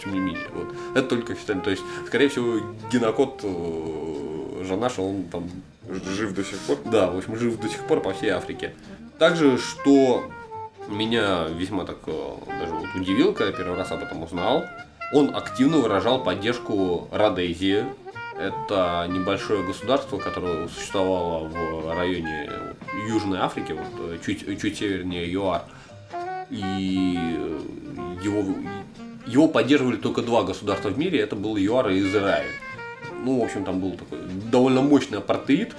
[0.03, 0.69] тем не менее, вот.
[0.95, 1.63] Это только официально.
[1.63, 2.61] То есть, скорее всего,
[2.93, 5.49] генокод э, Жанаша, он там
[5.89, 6.79] Жив до сих пор?
[6.85, 8.75] да, в общем, жив до сих пор по всей Африке.
[9.19, 10.25] Также, что
[10.89, 14.65] меня весьма так э, даже вот удивило, когда первый раз об этом узнал,
[15.13, 17.85] он активно выражал поддержку Родезии.
[18.39, 22.51] Это небольшое государство, которое существовало в районе
[23.09, 25.63] Южной Африки, вот, э, чуть, чуть севернее ЮАР.
[26.51, 27.19] И
[28.23, 28.45] его,
[29.31, 32.51] его поддерживали только два государства в мире, это был ЮАР и Израиль.
[33.25, 34.19] Ну, в общем, там был такой
[34.51, 35.75] довольно мощный апартеид,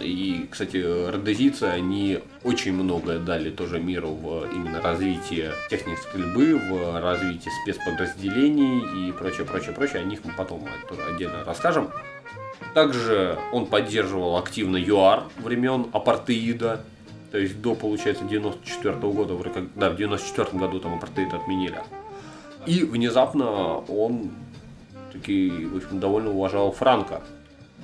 [0.00, 0.76] и, кстати,
[1.10, 9.08] родезийцы, они очень многое дали тоже миру в именно развитии техник стрельбы, в развитии спецподразделений
[9.08, 10.02] и прочее, прочее, прочее.
[10.02, 11.90] О них мы потом тоже отдельно расскажем.
[12.74, 16.84] Также он поддерживал активно ЮАР времен апартеида,
[17.30, 19.34] то есть до, получается, 94 года,
[19.76, 21.78] да, в 94 году там апартеид отменили.
[22.66, 24.30] И внезапно он
[25.12, 27.22] таки, в общем, довольно уважал Франка.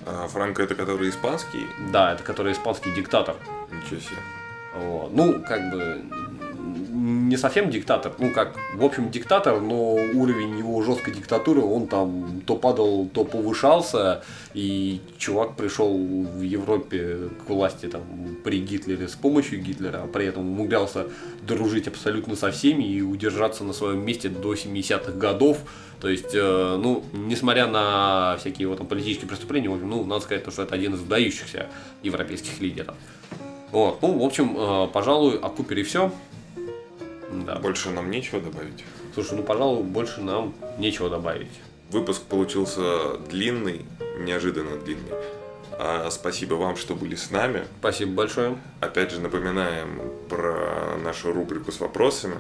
[0.07, 1.67] А Франко это который испанский?
[1.93, 3.37] Да, это который испанский диктатор.
[3.71, 4.17] Ничего себе.
[4.77, 5.13] Вот.
[5.13, 6.03] Ну, как бы
[7.31, 12.43] не совсем диктатор, ну как, в общем, диктатор, но уровень его жесткой диктатуры, он там
[12.47, 18.03] то падал, то повышался, и чувак пришел в Европе к власти там
[18.45, 21.07] при Гитлере с помощью Гитлера, а при этом умудрялся
[21.43, 25.59] дружить абсолютно со всеми и удержаться на своем месте до 70-х годов.
[26.01, 30.51] То есть, э, ну, несмотря на всякие его там политические преступления, ну, надо сказать, то,
[30.51, 31.67] что это один из выдающихся
[32.03, 32.95] европейских лидеров.
[33.71, 36.11] Вот, ну, в общем, э, пожалуй, о Купере все.
[37.33, 37.57] Да.
[37.57, 38.85] Больше нам нечего добавить.
[39.15, 41.53] Слушай, ну, пожалуй, больше нам нечего добавить.
[41.91, 43.85] Выпуск получился длинный,
[44.19, 45.13] неожиданно длинный.
[45.73, 47.65] А спасибо вам, что были с нами.
[47.79, 48.59] Спасибо большое.
[48.81, 52.37] Опять же напоминаем про нашу рубрику с вопросами.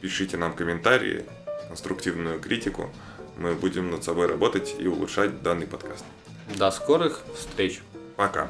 [0.00, 1.24] Пишите нам комментарии,
[1.68, 2.90] конструктивную критику.
[3.38, 6.04] Мы будем над собой работать и улучшать данный подкаст.
[6.56, 7.80] До скорых встреч.
[8.16, 8.48] Пока.